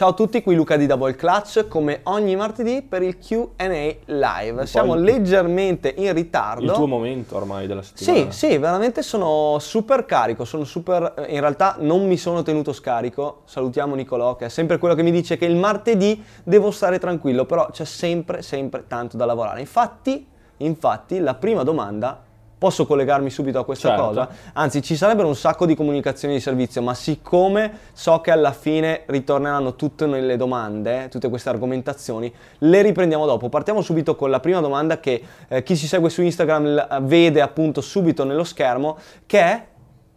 Ciao 0.00 0.08
a 0.08 0.14
tutti, 0.14 0.42
qui 0.42 0.54
Luca 0.54 0.78
di 0.78 0.86
Double 0.86 1.14
Clutch, 1.14 1.68
come 1.68 2.00
ogni 2.04 2.34
martedì 2.34 2.80
per 2.80 3.02
il 3.02 3.18
Q&A 3.18 3.96
live. 4.06 4.64
Siamo 4.64 4.94
il- 4.94 5.02
leggermente 5.02 5.92
in 5.94 6.14
ritardo. 6.14 6.64
Il 6.64 6.72
tuo 6.72 6.86
momento 6.86 7.36
ormai 7.36 7.66
della 7.66 7.82
settimana. 7.82 8.32
Sì, 8.32 8.48
sì, 8.48 8.56
veramente 8.56 9.02
sono 9.02 9.58
super 9.58 10.06
carico, 10.06 10.46
sono 10.46 10.64
super... 10.64 11.26
In 11.28 11.40
realtà 11.40 11.76
non 11.80 12.06
mi 12.06 12.16
sono 12.16 12.40
tenuto 12.40 12.72
scarico, 12.72 13.42
salutiamo 13.44 13.94
Nicolò 13.94 14.36
che 14.36 14.46
è 14.46 14.48
sempre 14.48 14.78
quello 14.78 14.94
che 14.94 15.02
mi 15.02 15.10
dice 15.10 15.36
che 15.36 15.44
il 15.44 15.56
martedì 15.56 16.24
devo 16.44 16.70
stare 16.70 16.98
tranquillo, 16.98 17.44
però 17.44 17.68
c'è 17.70 17.84
sempre, 17.84 18.40
sempre 18.40 18.86
tanto 18.86 19.18
da 19.18 19.26
lavorare. 19.26 19.60
Infatti, 19.60 20.26
infatti, 20.56 21.18
la 21.18 21.34
prima 21.34 21.62
domanda... 21.62 22.28
Posso 22.60 22.84
collegarmi 22.84 23.30
subito 23.30 23.58
a 23.58 23.64
questa 23.64 23.88
Certo. 23.88 24.04
cosa? 24.04 24.28
Anzi, 24.52 24.82
ci 24.82 24.94
sarebbero 24.94 25.26
un 25.26 25.34
sacco 25.34 25.64
di 25.64 25.74
comunicazioni 25.74 26.34
di 26.34 26.40
servizio, 26.40 26.82
ma 26.82 26.92
siccome 26.92 27.72
so 27.94 28.20
che 28.20 28.30
alla 28.30 28.52
fine 28.52 29.04
ritorneranno 29.06 29.76
tutte 29.76 30.04
nelle 30.04 30.36
domande, 30.36 31.08
tutte 31.08 31.30
queste 31.30 31.48
argomentazioni, 31.48 32.30
le 32.58 32.82
riprendiamo 32.82 33.24
dopo. 33.24 33.48
Partiamo 33.48 33.80
subito 33.80 34.14
con 34.14 34.28
la 34.28 34.40
prima 34.40 34.60
domanda 34.60 35.00
che 35.00 35.22
eh, 35.48 35.62
chi 35.62 35.74
ci 35.74 35.86
segue 35.86 36.10
su 36.10 36.20
Instagram 36.20 36.66
l- 36.66 36.98
vede 37.04 37.40
appunto 37.40 37.80
subito 37.80 38.24
nello 38.24 38.44
schermo, 38.44 38.98
che 39.24 39.40
è 39.40 39.66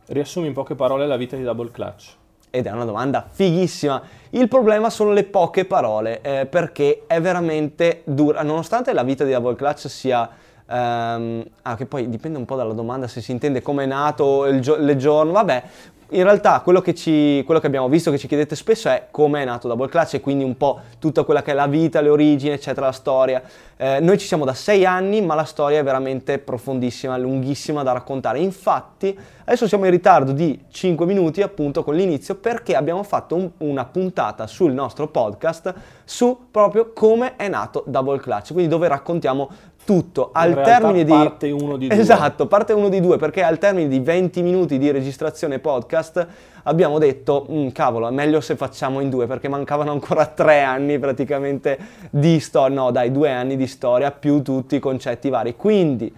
Riassumi 0.08 0.48
in 0.48 0.54
poche 0.54 0.76
parole 0.76 1.08
la 1.08 1.16
vita 1.16 1.38
di 1.38 1.44
Double 1.44 1.72
Clutch. 1.72 2.16
ed 2.50 2.66
è 2.68 2.72
una 2.72 2.84
domanda 2.84 3.26
fighissima. 3.32 4.02
Il 4.32 4.50
problema 4.50 4.90
sono 4.90 5.14
le 5.14 5.24
poche 5.24 5.64
parole, 5.64 6.20
eh, 6.22 6.46
perché 6.46 7.04
è 7.08 7.22
veramente 7.22 8.02
dura, 8.04 8.44
nonostante 8.44 8.92
la 8.92 9.04
vita 9.04 9.24
di 9.24 9.32
Double 9.32 9.56
Clutch 9.56 9.90
sia... 9.90 10.30
ehm, 10.68 11.44
ah, 11.64 11.76
che 11.76 11.86
poi 11.86 12.10
dipende 12.10 12.38
un 12.38 12.46
po' 12.46 12.56
dalla 12.56 12.74
domanda 12.74 13.08
se 13.08 13.22
si 13.22 13.32
intende 13.32 13.62
come 13.62 13.84
è 13.84 13.88
nato, 13.88 14.46
il 14.46 14.60
gio- 14.62 14.78
le 14.78 14.96
giorni, 14.98 15.32
vabbè. 15.32 15.64
In 16.10 16.22
realtà 16.22 16.60
quello 16.60 16.80
che, 16.80 16.94
ci, 16.94 17.42
quello 17.44 17.60
che 17.60 17.66
abbiamo 17.66 17.90
visto, 17.90 18.12
che 18.12 18.20
ci 18.20 18.28
chiedete 18.28 18.56
spesso, 18.56 18.88
è 18.88 19.08
come 19.10 19.42
è 19.42 19.46
nato 19.46 19.68
Double 19.68 19.90
Clutch 19.90 20.14
e 20.16 20.22
quindi 20.22 20.44
un 20.44 20.56
po' 20.58 20.80
tutta 21.00 21.24
quella 21.24 21.42
che 21.42 21.52
è 21.52 21.54
la 21.56 21.66
vita, 21.66 22.02
le 22.02 22.10
origini, 22.10 22.54
eccetera, 22.54 22.86
la 22.86 22.92
storia. 22.92 23.42
Eh, 23.76 24.00
noi 24.00 24.20
ci 24.20 24.28
siamo 24.28 24.46
da 24.46 24.54
sei 24.54 24.86
anni, 24.86 25.22
ma 25.22 25.34
la 25.34 25.44
storia 25.44 25.80
è 25.80 25.84
veramente 25.84 26.38
profondissima, 26.38 27.18
lunghissima 27.18 27.82
da 27.82 27.94
raccontare. 27.94 28.38
Infatti, 28.38 29.18
adesso 29.46 29.68
siamo 29.68 29.86
in 29.86 29.92
ritardo 29.92 30.34
di 30.34 30.64
5 30.70 31.04
minuti 31.08 31.42
appunto 31.42 31.84
con 31.84 31.96
l'inizio 31.96 32.36
perché 32.36 32.76
abbiamo 32.76 33.02
fatto 33.02 33.36
un- 33.36 33.50
una 33.58 33.86
puntata 33.86 34.46
sul 34.46 34.72
nostro 34.72 35.08
podcast 35.08 35.74
su 36.06 36.48
proprio 36.52 36.92
come 36.94 37.36
è 37.36 37.48
nato 37.48 37.84
Double 37.88 38.20
Clutch, 38.20 38.52
quindi 38.54 38.68
dove 38.68 38.88
raccontiamo 38.88 39.50
tutto 39.86 40.30
al 40.32 40.50
In 40.50 40.56
realtà 40.56 40.78
termine 40.78 41.04
di 41.04 41.12
parte 41.12 41.52
uno 41.52 41.78
di 41.78 41.88
due. 41.88 42.00
Esatto, 42.00 42.48
parte 42.48 42.74
uno 42.74 42.90
di 42.90 43.02
due 43.02 43.18
perché 43.18 43.44
al 43.44 43.58
termine 43.58 43.88
di 43.88 44.00
20 44.00 44.42
minuti 44.42 44.78
di 44.78 44.92
registrazione 44.92 45.60
podcast 45.60 46.26
abbiamo 46.64 46.98
detto 47.00 47.46
"Mm, 47.52 47.70
cavolo, 47.70 48.08
è 48.08 48.12
meglio 48.12 48.40
se 48.40 48.56
facciamo 48.56 49.00
in 49.02 49.10
due 49.10 49.28
perché 49.28 49.48
mancavano 49.48 49.92
ancora 49.92 50.26
tre 50.26 50.62
anni 50.62 51.00
praticamente 51.00 51.78
di 52.10 52.40
storia, 52.40 52.76
no 52.76 52.92
dai, 52.92 53.12
due 53.12 53.32
anni 53.32 53.56
di 53.58 53.68
storia 53.68 54.12
più 54.12 54.42
tutti 54.42 54.76
i 54.76 54.80
concetti 54.80 55.30
vari. 55.30 55.56
Quindi 55.56 56.14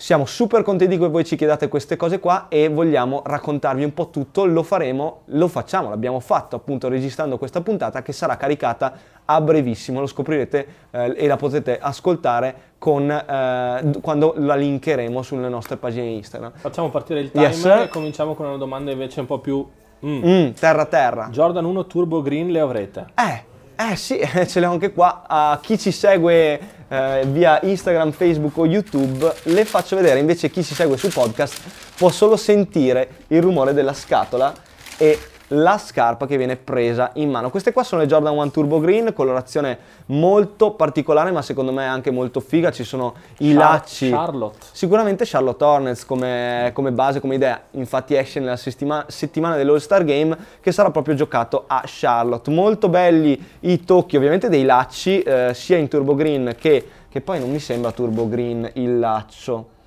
siamo 0.00 0.24
super 0.24 0.62
contenti 0.62 0.96
che 0.96 1.08
voi 1.08 1.24
ci 1.26 1.36
chiedate 1.36 1.68
queste 1.68 1.96
cose 1.96 2.20
qua 2.20 2.46
e 2.48 2.70
vogliamo 2.70 3.20
raccontarvi 3.22 3.84
un 3.84 3.92
po' 3.92 4.08
tutto, 4.08 4.46
lo 4.46 4.62
faremo, 4.62 5.20
lo 5.26 5.46
facciamo, 5.46 5.90
l'abbiamo 5.90 6.20
fatto 6.20 6.56
appunto 6.56 6.88
registrando 6.88 7.36
questa 7.36 7.60
puntata 7.60 8.00
che 8.00 8.12
sarà 8.12 8.38
caricata 8.38 8.94
a 9.26 9.38
brevissimo, 9.42 10.00
lo 10.00 10.06
scoprirete 10.06 10.66
eh, 10.90 11.12
e 11.14 11.26
la 11.26 11.36
potete 11.36 11.78
ascoltare 11.78 12.72
con, 12.78 13.10
eh, 13.10 14.00
quando 14.00 14.32
la 14.38 14.54
linkeremo 14.54 15.20
sulle 15.20 15.50
nostre 15.50 15.76
pagine 15.76 16.06
Instagram. 16.06 16.52
Facciamo 16.54 16.88
partire 16.88 17.20
il 17.20 17.30
timer 17.30 17.50
Yes, 17.50 17.64
e 17.66 17.88
cominciamo 17.90 18.34
con 18.34 18.46
una 18.46 18.56
domanda 18.56 18.90
invece 18.90 19.20
un 19.20 19.26
po' 19.26 19.38
più... 19.38 19.68
mm. 20.06 20.26
Mm, 20.26 20.50
terra 20.52 20.86
terra. 20.86 21.28
Jordan 21.30 21.66
1 21.66 21.86
Turbo 21.86 22.22
Green 22.22 22.48
le 22.48 22.60
avrete? 22.60 23.04
Eh, 23.16 23.49
eh 23.88 23.96
sì, 23.96 24.20
ce 24.46 24.60
l'ho 24.60 24.70
anche 24.70 24.92
qua. 24.92 25.24
A 25.26 25.58
chi 25.62 25.78
ci 25.78 25.90
segue 25.90 26.60
eh, 26.88 27.22
via 27.26 27.60
Instagram, 27.62 28.12
Facebook 28.12 28.56
o 28.58 28.66
YouTube, 28.66 29.32
le 29.44 29.64
faccio 29.64 29.96
vedere. 29.96 30.18
Invece 30.18 30.50
chi 30.50 30.62
ci 30.62 30.74
segue 30.74 30.98
su 30.98 31.08
podcast 31.08 31.60
può 31.96 32.10
solo 32.10 32.36
sentire 32.36 33.08
il 33.28 33.40
rumore 33.40 33.72
della 33.72 33.94
scatola 33.94 34.52
e 34.98 35.18
la 35.52 35.78
scarpa 35.78 36.26
che 36.26 36.36
viene 36.36 36.56
presa 36.56 37.10
in 37.14 37.30
mano. 37.30 37.50
Queste 37.50 37.72
qua 37.72 37.82
sono 37.82 38.02
le 38.02 38.06
Jordan 38.06 38.36
1 38.36 38.50
Turbo 38.50 38.78
Green, 38.80 39.12
colorazione 39.12 39.78
molto 40.06 40.72
particolare, 40.72 41.30
ma 41.30 41.42
secondo 41.42 41.72
me 41.72 41.86
anche 41.86 42.10
molto 42.10 42.40
figa. 42.40 42.70
Ci 42.70 42.84
sono 42.84 43.14
i 43.38 43.52
Char- 43.54 43.58
lacci. 43.58 44.10
Charlotte. 44.10 44.58
Sicuramente 44.72 45.24
Charlotte 45.26 45.64
Hornets 45.64 46.04
come, 46.04 46.70
come 46.72 46.92
base, 46.92 47.20
come 47.20 47.34
idea, 47.34 47.60
infatti 47.72 48.14
esce 48.14 48.40
nella 48.40 48.56
settima- 48.56 49.04
settimana 49.08 49.56
dell'All-Star 49.56 50.04
Game 50.04 50.36
che 50.60 50.72
sarà 50.72 50.90
proprio 50.90 51.14
giocato 51.14 51.64
a 51.66 51.82
Charlotte. 51.84 52.50
Molto 52.50 52.88
belli 52.88 53.42
i 53.60 53.84
tocchi 53.84 54.16
ovviamente 54.16 54.48
dei 54.48 54.64
lacci, 54.64 55.22
eh, 55.22 55.50
sia 55.54 55.76
in 55.76 55.88
Turbo 55.88 56.14
Green 56.14 56.54
che, 56.58 56.88
che 57.08 57.20
poi 57.20 57.40
non 57.40 57.50
mi 57.50 57.58
sembra 57.58 57.90
Turbo 57.92 58.28
Green 58.28 58.70
il 58.74 58.98
laccio. 58.98 59.78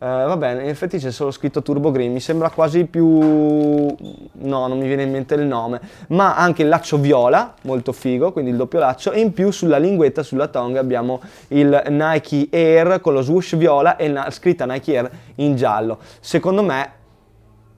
Eh, 0.00 0.06
va 0.06 0.36
bene, 0.36 0.62
in 0.62 0.68
effetti 0.68 0.96
c'è 0.98 1.10
solo 1.10 1.32
scritto 1.32 1.60
Turbo 1.60 1.90
Green, 1.90 2.12
mi 2.12 2.20
sembra 2.20 2.50
quasi 2.50 2.84
più... 2.84 3.18
no, 3.18 4.66
non 4.68 4.78
mi 4.78 4.86
viene 4.86 5.02
in 5.02 5.10
mente 5.10 5.34
il 5.34 5.42
nome, 5.42 5.80
ma 6.10 6.36
anche 6.36 6.62
il 6.62 6.68
laccio 6.68 6.98
viola, 6.98 7.54
molto 7.62 7.90
figo, 7.90 8.30
quindi 8.30 8.52
il 8.52 8.56
doppio 8.56 8.78
laccio, 8.78 9.10
e 9.10 9.18
in 9.18 9.32
più 9.32 9.50
sulla 9.50 9.78
linguetta, 9.78 10.22
sulla 10.22 10.46
tonga 10.46 10.78
abbiamo 10.78 11.20
il 11.48 11.82
Nike 11.88 12.46
Air 12.52 13.00
con 13.00 13.12
lo 13.12 13.22
swoosh 13.22 13.56
viola 13.56 13.96
e 13.96 14.08
la 14.08 14.30
scritta 14.30 14.66
Nike 14.66 14.96
Air 14.96 15.10
in 15.36 15.56
giallo. 15.56 15.98
Secondo 16.20 16.62
me 16.62 16.92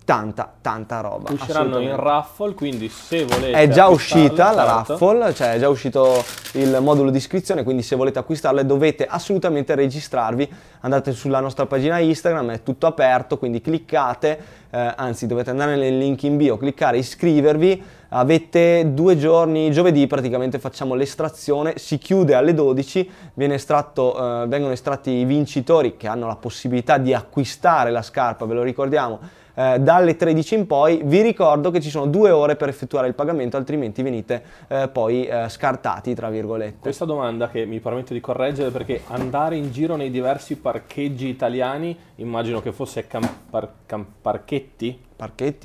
tanta, 0.05 0.53
tanta 0.61 1.00
roba. 1.00 1.31
Usciranno 1.33 1.78
in 1.78 1.94
raffle, 1.97 2.55
quindi 2.55 2.88
se 2.88 3.25
volete 3.25 3.53
È 3.53 3.69
già 3.69 3.88
uscita 3.88 4.53
la 4.53 4.84
certo. 4.87 5.09
raffle, 5.09 5.34
cioè 5.34 5.53
è 5.55 5.59
già 5.59 5.69
uscito 5.69 6.25
il 6.53 6.78
modulo 6.81 7.11
di 7.11 7.19
iscrizione, 7.19 7.62
quindi 7.62 7.83
se 7.83 7.97
volete 7.97 8.19
acquistarle 8.19 8.66
dovete 8.66 9.06
assolutamente 9.06 9.75
registrarvi. 9.75 10.49
Andate 10.81 11.12
sulla 11.12 11.41
nostra 11.41 11.66
pagina 11.66 11.99
Instagram, 11.99 12.53
è 12.53 12.62
tutto 12.62 12.87
aperto, 12.87 13.39
quindi 13.39 13.60
cliccate, 13.60 14.41
eh, 14.71 14.94
anzi 14.97 15.27
dovete 15.27 15.50
andare 15.50 15.77
nel 15.77 15.97
link 15.97 16.22
in 16.22 16.37
bio, 16.37 16.56
cliccare, 16.56 16.99
iscrivervi. 16.99 17.83
Avete 18.12 18.93
due 18.93 19.16
giorni, 19.16 19.71
giovedì 19.71 20.09
praticamente 20.09 20.59
facciamo 20.59 20.94
l'estrazione, 20.94 21.75
si 21.77 21.99
chiude 21.99 22.34
alle 22.34 22.55
12, 22.55 23.09
viene 23.34 23.55
estratto, 23.55 24.43
eh, 24.43 24.47
vengono 24.49 24.72
estratti 24.72 25.10
i 25.10 25.25
vincitori 25.25 25.97
che 25.97 26.09
hanno 26.09 26.27
la 26.27 26.34
possibilità 26.34 26.99
di 26.99 27.15
acquistare 27.15 27.93
la 27.93 28.03
scarpa, 28.03 28.47
ve 28.47 28.55
lo 28.55 28.62
ricordiamo, 28.65 29.21
eh, 29.60 29.78
dalle 29.78 30.16
13 30.16 30.54
in 30.54 30.66
poi 30.66 31.03
vi 31.04 31.21
ricordo 31.21 31.71
che 31.71 31.81
ci 31.81 31.91
sono 31.91 32.06
due 32.06 32.31
ore 32.31 32.56
per 32.56 32.71
effettuare 32.71 33.09
il 33.09 33.15
pagamento 33.15 33.59
altrimenti 33.59 34.03
venite 34.03 34.43
eh, 34.69 34.88
poi 34.88 35.26
eh, 35.26 35.48
scartati 35.50 36.15
tra 36.15 36.31
virgolette. 36.31 36.78
Questa 36.81 37.04
domanda 37.04 37.48
che 37.50 37.66
mi 37.66 37.78
permetto 37.81 38.15
di 38.15 38.21
correggere 38.21 38.71
perché 38.71 39.03
andare 39.09 39.56
in 39.56 39.71
giro 39.71 39.97
nei 39.97 40.10
diversi 40.10 40.56
parcheggi 40.56 41.28
italiani, 41.28 41.94
immagino 42.16 42.62
che 42.62 42.72
fosse 42.72 43.06
campar- 43.06 43.69
camparchetti, 43.84 44.19
parchetti 44.21 45.09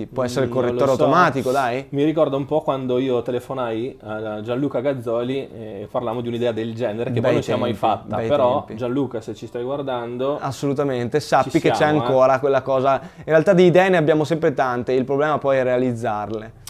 può 0.08 0.24
essere 0.24 0.46
il 0.46 0.52
Mm, 0.52 0.54
non 0.54 0.64
lo 0.64 0.70
correttore 0.70 0.96
so. 0.96 1.04
automatico 1.04 1.52
dai 1.52 1.86
Mi 1.90 2.04
ricorda 2.04 2.36
un 2.36 2.46
po' 2.46 2.62
quando 2.62 2.98
io 2.98 3.22
telefonai 3.22 3.98
a 4.02 4.42
Gianluca 4.42 4.80
Gazzoli 4.82 5.38
e 5.38 5.88
parlammo 5.90 6.22
di 6.22 6.28
un'idea 6.28 6.52
del 6.52 6.74
genere 6.76 7.12
che 7.12 7.22
Bei 7.22 7.22
poi 7.22 7.34
non 7.34 7.42
si 7.44 7.52
è 7.52 7.56
mai 7.56 7.74
fatta. 7.74 8.18
Però 8.18 8.60
tempi. 8.66 8.76
Gianluca, 8.76 9.22
se 9.22 9.34
ci 9.34 9.48
stai 9.48 9.64
guardando, 9.64 10.38
assolutamente 10.40 11.20
sappi 11.20 11.52
Ci 11.52 11.60
che 11.60 11.72
c'è 11.72 11.84
eh. 11.84 11.90
ancora 11.90 12.40
quella 12.40 12.62
cosa 12.62 13.00
in 13.18 13.24
realtà 13.26 13.54
di 13.54 13.66
idee 13.66 13.90
ne 13.90 13.98
abbiamo 13.98 14.24
sempre 14.24 14.54
tante 14.54 14.94
il 14.94 15.06
problema 15.06 15.38
poi 15.38 15.58
è 15.58 15.64
realizzarle 15.64 16.64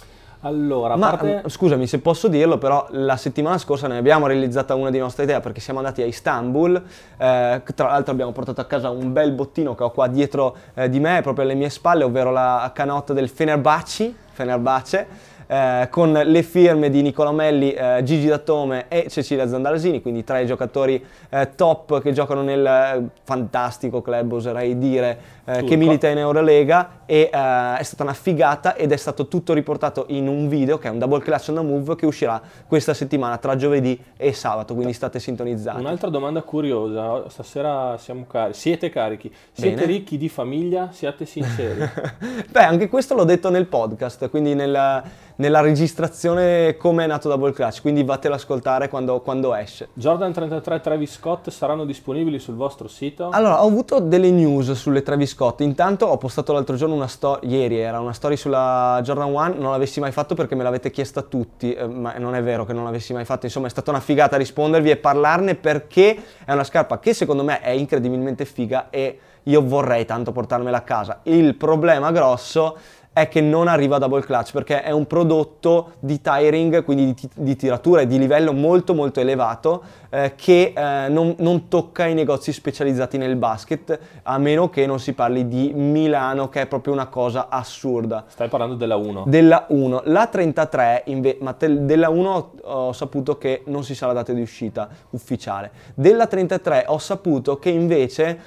allora, 0.46 0.96
Ma 0.96 1.10
parte... 1.10 1.42
mm, 1.44 1.48
scusami 1.48 1.88
se 1.88 2.00
posso 2.00 2.28
dirlo, 2.28 2.58
però 2.60 2.88
la 2.92 3.18
settimana 3.18 3.58
scorsa 3.58 3.88
ne 3.88 3.98
abbiamo 3.98 4.28
realizzata 4.28 4.76
una 4.76 4.92
di 4.92 5.00
nostre 5.00 5.24
idee 5.24 5.40
perché 5.40 5.60
siamo 5.60 5.80
andati 5.80 6.04
a 6.04 6.06
Istanbul, 6.06 6.76
eh, 7.18 7.62
tra 7.74 7.88
l'altro 7.88 8.12
abbiamo 8.14 8.32
portato 8.32 8.62
a 8.62 8.66
casa 8.66 8.90
un 8.92 9.12
bel 9.12 9.32
bottino 9.32 9.74
che 9.74 9.84
ho 9.84 9.90
qua 9.90 10.08
dietro 10.08 10.56
eh, 10.76 10.88
di 10.88 11.00
me, 11.00 11.22
proprio 11.24 11.46
alle 11.46 11.56
mie 11.56 11.70
spalle, 11.70 12.04
ovvero 12.04 12.32
la 12.32 12.72
canotta 12.74 13.14
del 13.14 13.28
Fenerbahce, 13.28 14.14
Fenerbahce 14.32 15.34
eh, 15.48 15.88
con 15.90 16.12
le 16.12 16.44
firme 16.44 16.90
di 16.90 17.02
Nicola 17.02 17.32
Melli, 17.32 17.72
eh, 17.72 18.02
Gigi 18.04 18.28
Dattome 18.28 18.86
e 18.88 19.08
Cecilia 19.10 19.48
Zandalasini, 19.48 20.02
quindi 20.02 20.24
tre 20.24 20.46
giocatori 20.46 21.04
eh, 21.30 21.52
top 21.56 22.02
che 22.02 22.12
giocano 22.12 22.42
nel 22.42 22.66
eh, 22.66 23.04
fantastico 23.24 24.02
club, 24.02 24.34
oserei 24.34 24.78
dire, 24.78 25.34
eh, 25.46 25.64
che 25.64 25.76
milita 25.76 26.08
in 26.08 26.18
Eurolega 26.18 27.02
e 27.06 27.30
è 27.30 27.84
stata 27.84 28.02
una 28.02 28.14
figata 28.14 28.76
ed 28.76 28.92
è 28.92 28.96
stato 28.96 29.28
tutto 29.28 29.54
riportato 29.54 30.06
in 30.08 30.28
un 30.28 30.48
video 30.48 30.80
che 30.80 30.88
è 30.88 30.92
un 30.92 30.98
double 30.98 31.20
clutch 31.20 31.50
on 31.50 31.56
the 31.56 31.62
move 31.62 31.96
che 31.96 32.06
uscirà 32.06 32.42
questa 32.68 32.94
settimana 32.96 33.38
tra 33.38 33.56
giovedì 33.56 34.02
e 34.18 34.34
sabato, 34.34 34.74
quindi 34.74 34.94
state 34.94 35.20
sintonizzati. 35.20 35.80
Un'altra 35.80 36.10
domanda 36.10 36.42
curiosa, 36.42 37.30
stasera 37.30 37.98
siamo 37.98 38.26
carichi, 38.28 38.58
siete 38.58 38.90
carichi, 38.90 39.34
siete 39.52 39.76
Bene. 39.76 39.86
ricchi 39.86 40.18
di 40.18 40.30
famiglia, 40.30 40.90
siate 40.92 41.26
sinceri. 41.26 41.88
Beh, 42.50 42.64
anche 42.64 42.90
questo 42.90 43.14
l'ho 43.14 43.24
detto 43.24 43.50
nel 43.50 43.68
podcast, 43.68 44.30
quindi 44.30 44.56
nel, 44.56 45.04
nella 45.38 45.62
registrazione 45.62 46.78
come 46.78 47.04
è 47.04 47.08
nato 47.08 47.28
Double 47.28 47.52
Clutch, 47.52 47.82
quindi 47.82 48.04
vattelo 48.04 48.34
ad 48.34 48.40
ascoltare 48.40 48.88
quando, 48.90 49.20
quando 49.22 49.54
esce. 49.54 49.90
Jordan 49.94 50.32
33 50.32 50.80
Travis 50.82 51.14
Scott 51.14 51.50
saranno 51.50 51.86
disponibili 51.86 52.40
sul 52.40 52.56
vostro 52.56 52.88
sito? 52.88 53.30
Allora, 53.32 53.64
ho 53.64 53.68
avuto 53.68 54.00
delle 54.00 54.32
news 54.32 54.72
sulle 54.74 55.04
Travis 55.04 55.32
Scott. 55.32 55.62
Intanto 55.62 56.06
ho 56.06 56.18
postato 56.18 56.54
l'altro 56.54 56.76
giorno 56.76 56.96
una 56.96 57.08
storia, 57.08 57.50
ieri 57.50 57.78
era 57.78 58.00
una 58.00 58.14
storia 58.14 58.38
sulla 58.38 59.00
Jordan 59.04 59.30
1, 59.30 59.54
non 59.58 59.72
l'avessi 59.72 60.00
mai 60.00 60.12
fatto 60.12 60.36
perché 60.36 60.56
me 60.56 60.64
l'avete 60.64 60.92
chiesta 60.92 61.22
tutti, 61.22 61.74
eh, 61.74 61.88
ma 61.88 62.14
non 62.18 62.36
è 62.36 62.44
vero 62.44 62.66
che 62.66 62.74
non 62.74 62.84
l'avessi 62.84 63.14
mai 63.14 63.26
fatto, 63.26 63.46
insomma 63.46 63.68
è 63.68 63.70
stata 63.70 63.90
una 63.90 64.00
figata 64.00 64.38
rispondervi 64.38 64.90
e 64.90 64.98
parlarne 64.98 65.56
perché 65.56 66.18
è 66.46 66.54
una 66.54 66.64
scarpa 66.64 67.00
che 67.00 67.14
secondo 67.14 67.44
me 67.44 67.60
è 67.60 67.72
incredibilmente 67.72 68.46
figa 68.46 68.90
e 68.90 69.20
io 69.46 69.62
vorrei 69.64 70.06
tanto 70.06 70.32
portarmela 70.32 70.78
a 70.78 70.82
casa. 70.82 71.20
Il 71.24 71.56
problema 71.56 72.12
grosso 72.12 72.78
è 73.16 73.30
che 73.30 73.40
non 73.40 73.70
arriva 73.70 73.96
a 73.96 74.00
double 74.00 74.20
clutch 74.20 74.52
perché 74.52 74.84
è 74.84 74.92
un 74.92 75.08
prodotto 75.08 75.94
di 76.02 76.20
tiring, 76.20 76.84
quindi 76.84 77.14
di, 77.14 77.30
di 77.34 77.56
tiratura 77.56 78.02
e 78.02 78.08
di 78.08 78.20
livello 78.20 78.52
molto 78.52 78.94
molto 78.94 79.22
elevato 79.22 79.84
eh, 80.10 80.34
che 80.36 80.74
eh, 80.76 81.08
non, 81.08 81.34
non, 81.38 81.70
tocca 81.70 82.08
i 82.08 82.14
negozi 82.14 82.52
specializzati 82.52 83.18
nel 83.18 83.38
basket 83.38 83.98
a 84.24 84.38
meno 84.38 84.70
che 84.70 84.86
non 84.86 85.00
si 85.00 85.14
parli 85.14 85.48
di 85.48 85.72
Milano 85.74 86.50
che 86.50 86.64
è 86.64 86.66
proprio 86.66 86.92
una 86.92 87.08
cosa 87.08 87.48
assurda. 87.48 88.26
Stai 88.28 88.50
parlando 88.50 88.76
della 88.76 88.98
1? 88.98 89.24
Della 89.28 89.64
1. 89.70 90.02
La 90.08 90.28
33 90.28 91.04
invece, 91.06 91.38
ma 91.40 91.54
te, 91.54 91.86
della 91.86 92.10
1 92.10 92.52
ho 92.64 92.92
saputo 92.92 93.38
che 93.38 93.62
non 93.68 93.86
si 93.86 93.96
sa 93.96 94.08
la 94.08 94.14
data 94.14 94.34
di 94.34 94.42
uscita 94.42 94.90
ufficiale. 95.12 95.72
Della 95.94 96.28
33 96.28 96.84
ho 96.88 96.98
saputo 96.98 97.60
che 97.60 97.70
invece 97.70 98.40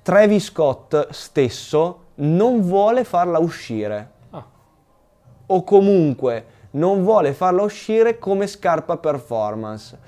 Travis 0.00 0.44
Scott 0.44 1.08
stesso 1.10 2.01
non 2.16 2.60
vuole 2.60 3.04
farla 3.04 3.38
uscire. 3.38 4.10
O 5.46 5.64
comunque 5.64 6.46
non 6.72 7.02
vuole 7.02 7.32
farla 7.32 7.62
uscire 7.62 8.18
come 8.18 8.46
scarpa 8.46 8.96
performance. 8.96 9.98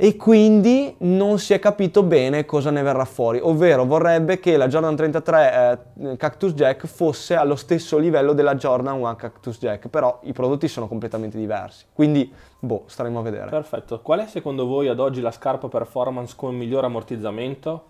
E 0.00 0.14
quindi 0.14 0.94
non 0.98 1.40
si 1.40 1.54
è 1.54 1.58
capito 1.58 2.04
bene 2.04 2.44
cosa 2.44 2.70
ne 2.70 2.82
verrà 2.82 3.04
fuori, 3.04 3.40
ovvero 3.42 3.84
vorrebbe 3.84 4.38
che 4.38 4.56
la 4.56 4.68
Jordan 4.68 4.94
33 4.94 5.82
eh, 5.96 6.16
Cactus 6.16 6.52
Jack 6.52 6.86
fosse 6.86 7.34
allo 7.34 7.56
stesso 7.56 7.98
livello 7.98 8.32
della 8.32 8.54
Jordan 8.54 8.94
1 9.00 9.16
Cactus 9.16 9.58
Jack, 9.58 9.88
però 9.88 10.20
i 10.22 10.32
prodotti 10.32 10.68
sono 10.68 10.86
completamente 10.86 11.36
diversi, 11.36 11.86
quindi 11.92 12.32
boh, 12.60 12.84
staremo 12.86 13.18
a 13.18 13.22
vedere. 13.22 13.50
Perfetto, 13.50 14.00
qual 14.00 14.20
è 14.20 14.26
secondo 14.28 14.66
voi 14.66 14.86
ad 14.86 15.00
oggi 15.00 15.20
la 15.20 15.32
scarpa 15.32 15.66
performance 15.66 16.34
con 16.36 16.54
miglior 16.54 16.84
ammortizzamento? 16.84 17.84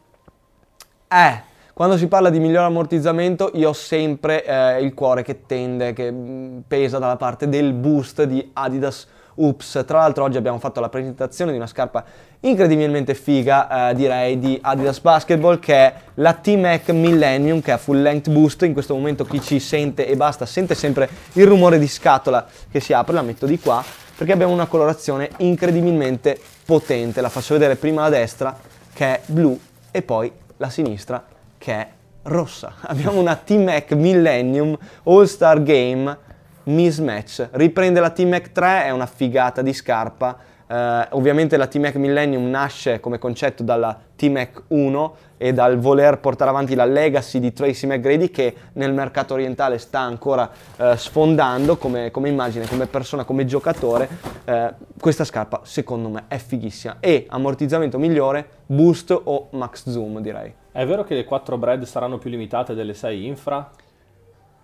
Eh, 1.08 1.42
quando 1.78 1.96
si 1.96 2.08
parla 2.08 2.28
di 2.28 2.40
miglior 2.40 2.64
ammortizzamento 2.64 3.52
io 3.54 3.68
ho 3.68 3.72
sempre 3.72 4.44
eh, 4.44 4.82
il 4.82 4.94
cuore 4.94 5.22
che 5.22 5.46
tende, 5.46 5.92
che 5.92 6.10
mm, 6.10 6.58
pesa 6.66 6.98
dalla 6.98 7.14
parte 7.14 7.48
del 7.48 7.72
boost 7.72 8.24
di 8.24 8.50
Adidas 8.54 9.06
Oops. 9.36 9.84
Tra 9.86 9.98
l'altro 9.98 10.24
oggi 10.24 10.36
abbiamo 10.36 10.58
fatto 10.58 10.80
la 10.80 10.88
presentazione 10.88 11.52
di 11.52 11.56
una 11.56 11.68
scarpa 11.68 12.02
incredibilmente 12.40 13.14
figa, 13.14 13.90
eh, 13.90 13.94
direi, 13.94 14.40
di 14.40 14.58
Adidas 14.60 14.98
Basketball 14.98 15.60
che 15.60 15.74
è 15.74 15.94
la 16.14 16.32
T-Mac 16.32 16.88
Millennium 16.88 17.60
che 17.60 17.70
ha 17.70 17.76
full 17.76 18.02
length 18.02 18.28
boost. 18.28 18.62
In 18.62 18.72
questo 18.72 18.96
momento 18.96 19.24
chi 19.24 19.40
ci 19.40 19.60
sente 19.60 20.04
e 20.04 20.16
basta 20.16 20.46
sente 20.46 20.74
sempre 20.74 21.08
il 21.34 21.46
rumore 21.46 21.78
di 21.78 21.86
scatola 21.86 22.44
che 22.68 22.80
si 22.80 22.92
apre, 22.92 23.14
la 23.14 23.22
metto 23.22 23.46
di 23.46 23.56
qua 23.56 23.84
perché 24.16 24.32
abbiamo 24.32 24.52
una 24.52 24.66
colorazione 24.66 25.30
incredibilmente 25.36 26.40
potente. 26.64 27.20
La 27.20 27.28
faccio 27.28 27.54
vedere 27.54 27.76
prima 27.76 28.02
la 28.02 28.08
destra 28.08 28.58
che 28.92 29.04
è 29.06 29.20
blu 29.26 29.56
e 29.92 30.02
poi 30.02 30.32
la 30.56 30.70
sinistra 30.70 31.36
che 31.68 31.74
è 31.74 31.88
rossa. 32.22 32.72
Abbiamo 32.88 33.20
una 33.20 33.36
T-Mac 33.36 33.92
Millennium 33.92 34.76
All-Star 35.04 35.62
Game 35.62 36.18
Mismatch. 36.64 37.48
Riprende 37.52 38.00
la 38.00 38.08
T-Mac 38.08 38.52
3, 38.52 38.84
è 38.84 38.90
una 38.90 39.04
figata 39.04 39.60
di 39.60 39.74
scarpa. 39.74 40.36
Uh, 40.68 41.06
ovviamente 41.16 41.56
la 41.56 41.66
T-Mac 41.66 41.94
Millennium 41.94 42.50
nasce 42.50 43.00
come 43.00 43.18
concetto 43.18 43.62
dalla 43.62 43.98
T-Mac 44.14 44.64
1 44.68 45.16
e 45.38 45.54
dal 45.54 45.78
voler 45.78 46.18
portare 46.18 46.50
avanti 46.50 46.74
la 46.74 46.84
legacy 46.84 47.38
di 47.40 47.54
Tracy 47.54 47.86
McGrady 47.86 48.30
che 48.30 48.54
nel 48.74 48.92
mercato 48.92 49.32
orientale 49.32 49.78
sta 49.78 50.00
ancora 50.00 50.50
uh, 50.76 50.94
sfondando 50.94 51.78
come, 51.78 52.10
come, 52.10 52.28
immagine, 52.28 52.66
come 52.66 52.86
persona, 52.86 53.24
come 53.24 53.46
giocatore. 53.46 54.08
Uh, 54.44 54.74
questa 55.00 55.24
scarpa 55.24 55.60
secondo 55.64 56.10
me 56.10 56.24
è 56.28 56.36
fighissima 56.36 56.98
e 57.00 57.24
ammortizzamento 57.28 57.98
migliore, 57.98 58.46
boost 58.66 59.18
o 59.24 59.48
max 59.52 59.88
zoom 59.88 60.20
direi. 60.20 60.52
È 60.70 60.84
vero 60.84 61.02
che 61.02 61.14
le 61.14 61.24
4 61.24 61.56
bread 61.56 61.84
saranno 61.84 62.18
più 62.18 62.28
limitate 62.28 62.74
delle 62.74 62.92
6 62.92 63.26
infra? 63.26 63.70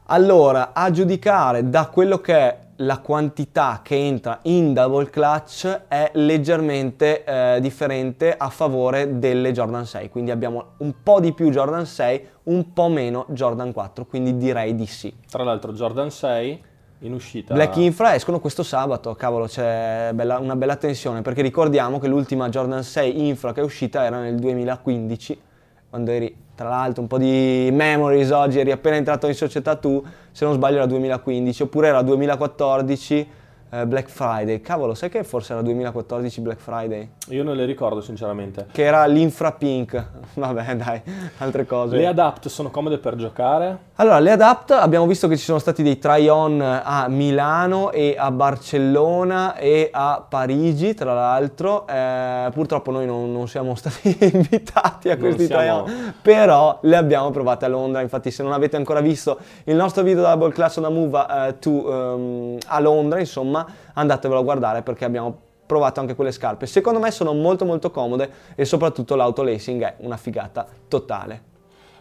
Allora, 0.09 0.73
a 0.75 0.91
giudicare 0.91 1.71
da 1.71 1.87
quello 1.87 2.19
che 2.19 2.35
è 2.35 2.59
la 2.77 2.99
quantità 2.99 3.81
che 3.83 3.97
entra 3.97 4.41
in 4.43 4.73
double 4.73 5.09
clutch 5.11 5.83
è 5.89 6.11
leggermente 6.15 7.25
eh, 7.25 7.61
differente 7.61 8.35
a 8.37 8.49
favore 8.49 9.19
delle 9.19 9.53
Jordan 9.53 9.87
6, 9.87 10.09
quindi 10.09 10.31
abbiamo 10.31 10.73
un 10.79 10.95
po' 11.03 11.21
di 11.21 11.33
più 11.33 11.51
Jordan 11.51 11.87
6, 11.87 12.29
un 12.45 12.73
po' 12.73 12.89
meno 12.89 13.27
Jordan 13.29 13.73
4, 13.73 14.07
quindi 14.07 14.37
direi 14.37 14.75
di 14.75 14.87
sì. 14.87 15.15
Tra 15.31 15.45
l'altro 15.45 15.73
Jordan 15.73 16.11
6 16.11 16.63
in 17.01 17.13
uscita. 17.13 17.55
Black 17.55 17.77
Infra 17.77 18.15
escono 18.15 18.41
questo 18.41 18.63
sabato, 18.63 19.15
cavolo, 19.15 19.47
c'è 19.47 20.11
bella, 20.15 20.39
una 20.39 20.57
bella 20.57 20.77
tensione 20.77 21.23
perché 21.23 21.43
ricordiamo 21.43 21.99
che 21.99 22.09
l'ultima 22.09 22.49
Jordan 22.49 22.83
6 22.83 23.27
Infra 23.27 23.53
che 23.53 23.61
è 23.61 23.65
uscita 23.65 24.05
era 24.05 24.21
nel 24.21 24.37
2015 24.37 25.41
quando 25.95 26.11
eri, 26.11 26.37
tra 26.55 26.69
l'altro, 26.69 27.03
un 27.03 27.09
po' 27.09 27.19
di 27.19 27.69
memories 27.73 28.31
oggi, 28.31 28.61
eri 28.61 28.71
appena 28.71 28.97
entrato 28.97 29.27
in 29.27 29.35
società 29.35 29.77
tu, 29.77 30.03
se 30.31 30.45
non 30.45 30.55
sbaglio 30.55 30.77
era 30.77 30.87
2015, 30.87 31.63
oppure 31.63 31.89
era 31.89 32.03
2014 32.03 33.29
eh, 33.75 33.87
Black 33.87 34.09
Friday. 34.09 34.61
Cavolo, 34.61 34.95
sai 34.95 35.09
che 35.09 35.25
forse 35.25 35.53
era 35.53 35.63
2014 35.63 36.41
Black 36.41 36.61
Friday? 36.61 37.11
Io 37.29 37.43
non 37.43 37.57
le 37.57 37.65
ricordo 37.65 38.01
sinceramente. 38.01 38.67
Che 38.71 38.83
era 38.83 39.05
l'infra 39.07 39.53
pink. 39.53 40.05
Vabbè, 40.35 40.77
dai, 40.77 41.03
altre 41.39 41.67
cose. 41.67 41.97
Le 41.97 42.07
Adapt 42.07 42.49
sono 42.49 42.71
comode 42.71 42.99
per 42.99 43.17
giocare? 43.17 43.93
Allora, 43.97 44.19
le 44.19 44.33
Adapt 44.33 44.73
abbiamo 44.73 45.07
visto 45.07 45.29
che 45.29 45.37
ci 45.37 45.45
sono 45.45 45.59
stati 45.59 45.83
dei 45.83 45.99
try-on 45.99 46.61
a 46.61 47.07
Milano 47.09 47.91
e 47.91 48.15
a 48.19 48.31
Barcellona 48.31 49.57
e 49.57 49.89
a 49.93 50.25
Parigi, 50.29 50.95
tra 50.95 51.15
l'altro. 51.15 51.87
Eh, 51.87 52.49
purtroppo 52.53 52.91
noi 52.91 53.07
non, 53.07 53.33
non, 53.33 53.49
siamo 53.49 53.75
stati 53.77 54.17
invitati 54.33 55.11
a 55.11 55.17
questi 55.17 55.47
siamo... 55.47 55.85
try-on, 55.85 56.15
però 56.21 56.79
le 56.83 56.97
abbiamo 56.97 57.31
provate 57.31 57.65
a 57.65 57.69
Londra. 57.69 58.01
Infatti, 58.01 58.31
se 58.31 58.43
non 58.43 58.53
avete 58.53 58.77
ancora 58.77 59.01
visto 59.01 59.39
il 59.65 59.77
nostro 59.77 60.03
video 60.03 60.23
Double 60.23 60.53
Class 60.53 60.77
on 60.77 60.85
a 60.85 60.91
Move 60.91 61.19
uh, 61.19 61.59
to, 61.59 61.71
um, 61.71 62.59
a 62.67 62.81
Londra, 62.81 63.21
insomma, 63.21 63.64
andatevelo 63.95 64.41
a 64.41 64.43
guardare 64.43 64.83
perché 64.83 65.05
abbiamo 65.05 65.39
provato 65.67 66.01
anche 66.01 66.15
quelle 66.15 66.33
scarpe. 66.33 66.67
Secondo 66.67 66.99
me 66.99 67.11
sono 67.11 67.33
molto 67.33 67.65
molto 67.65 67.91
comode 67.91 68.31
e 68.55 68.65
soprattutto 68.65 69.15
l'autolacing 69.15 69.83
è 69.83 69.95
una 69.99 70.17
figata 70.17 70.67
totale. 70.89 71.53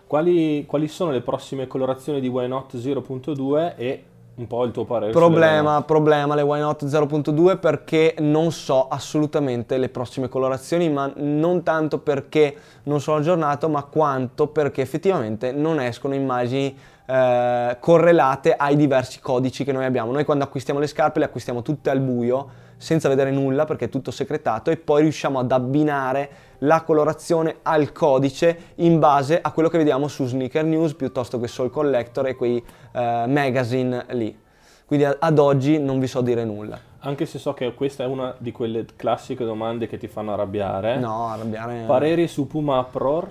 Quali, 0.05 0.65
quali 0.65 0.87
sono 0.87 1.11
le 1.11 1.21
prossime 1.21 1.65
colorazioni 1.65 2.19
di 2.19 2.27
Why 2.27 2.47
Not 2.47 2.75
0.2 2.75 3.73
e 3.77 4.03
un 4.35 4.47
po' 4.47 4.63
il 4.63 4.71
tuo 4.71 4.85
parere? 4.85 5.11
Problema, 5.11 5.81
problema 5.83 6.33
le 6.33 6.41
Why 6.41 6.59
Not 6.59 6.85
0.2 6.85 7.59
perché 7.59 8.15
non 8.19 8.51
so 8.51 8.87
assolutamente 8.87 9.77
le 9.77 9.89
prossime 9.89 10.27
colorazioni, 10.27 10.89
ma 10.89 11.11
non 11.15 11.61
tanto 11.61 11.99
perché 11.99 12.55
non 12.83 12.99
sono 12.99 13.17
aggiornato, 13.17 13.69
ma 13.69 13.83
quanto 13.83 14.47
perché 14.47 14.81
effettivamente 14.81 15.51
non 15.51 15.79
escono 15.79 16.15
immagini 16.15 16.75
eh, 17.05 17.77
correlate 17.79 18.53
ai 18.55 18.75
diversi 18.75 19.19
codici 19.19 19.63
che 19.63 19.71
noi 19.71 19.85
abbiamo. 19.85 20.11
Noi 20.11 20.25
quando 20.25 20.43
acquistiamo 20.43 20.79
le 20.79 20.87
scarpe 20.87 21.19
le 21.19 21.25
acquistiamo 21.25 21.61
tutte 21.61 21.89
al 21.89 21.99
buio, 21.99 22.61
senza 22.77 23.07
vedere 23.07 23.31
nulla 23.31 23.65
perché 23.65 23.85
è 23.85 23.89
tutto 23.89 24.11
segretato 24.11 24.71
e 24.71 24.77
poi 24.77 25.03
riusciamo 25.03 25.39
ad 25.39 25.51
abbinare 25.51 26.29
la 26.63 26.81
colorazione 26.81 27.57
al 27.63 27.91
codice 27.91 28.71
in 28.75 28.99
base 28.99 29.39
a 29.41 29.51
quello 29.51 29.69
che 29.69 29.77
vediamo 29.77 30.07
su 30.07 30.25
Sneaker 30.25 30.63
News 30.63 30.93
piuttosto 30.93 31.39
che 31.39 31.47
Soul 31.47 31.69
Collector 31.69 32.27
e 32.27 32.35
quei 32.35 32.57
eh, 32.57 33.25
magazine 33.27 34.05
lì. 34.09 34.37
Quindi 34.85 35.05
ad 35.05 35.39
oggi 35.39 35.79
non 35.79 35.99
vi 35.99 36.07
so 36.07 36.21
dire 36.21 36.43
nulla. 36.43 36.79
Anche 36.99 37.25
se 37.25 37.39
so 37.39 37.53
che 37.53 37.73
questa 37.73 38.03
è 38.03 38.05
una 38.05 38.33
di 38.37 38.51
quelle 38.51 38.85
classiche 38.95 39.43
domande 39.43 39.87
che 39.87 39.97
ti 39.97 40.07
fanno 40.07 40.33
arrabbiare. 40.33 40.97
No, 40.97 41.27
arrabbiare. 41.27 41.83
Pareri 41.85 42.27
su 42.27 42.47
Puma 42.47 42.79
Uproar? 42.79 43.29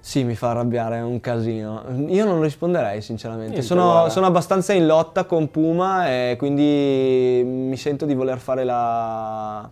Sì, 0.00 0.24
mi 0.24 0.34
fa 0.34 0.50
arrabbiare, 0.50 0.96
è 0.96 1.02
un 1.02 1.20
casino. 1.20 1.84
Io 2.08 2.24
non 2.24 2.42
risponderei 2.42 3.00
sinceramente. 3.00 3.62
Sono, 3.62 4.08
sono, 4.08 4.26
abbastanza 4.26 4.72
in 4.72 4.86
lotta 4.86 5.24
con 5.26 5.50
Puma 5.50 6.08
e 6.08 6.34
quindi 6.36 7.42
mi 7.44 7.76
sento 7.76 8.04
di 8.04 8.14
voler 8.14 8.38
fare 8.38 8.64
la... 8.64 9.70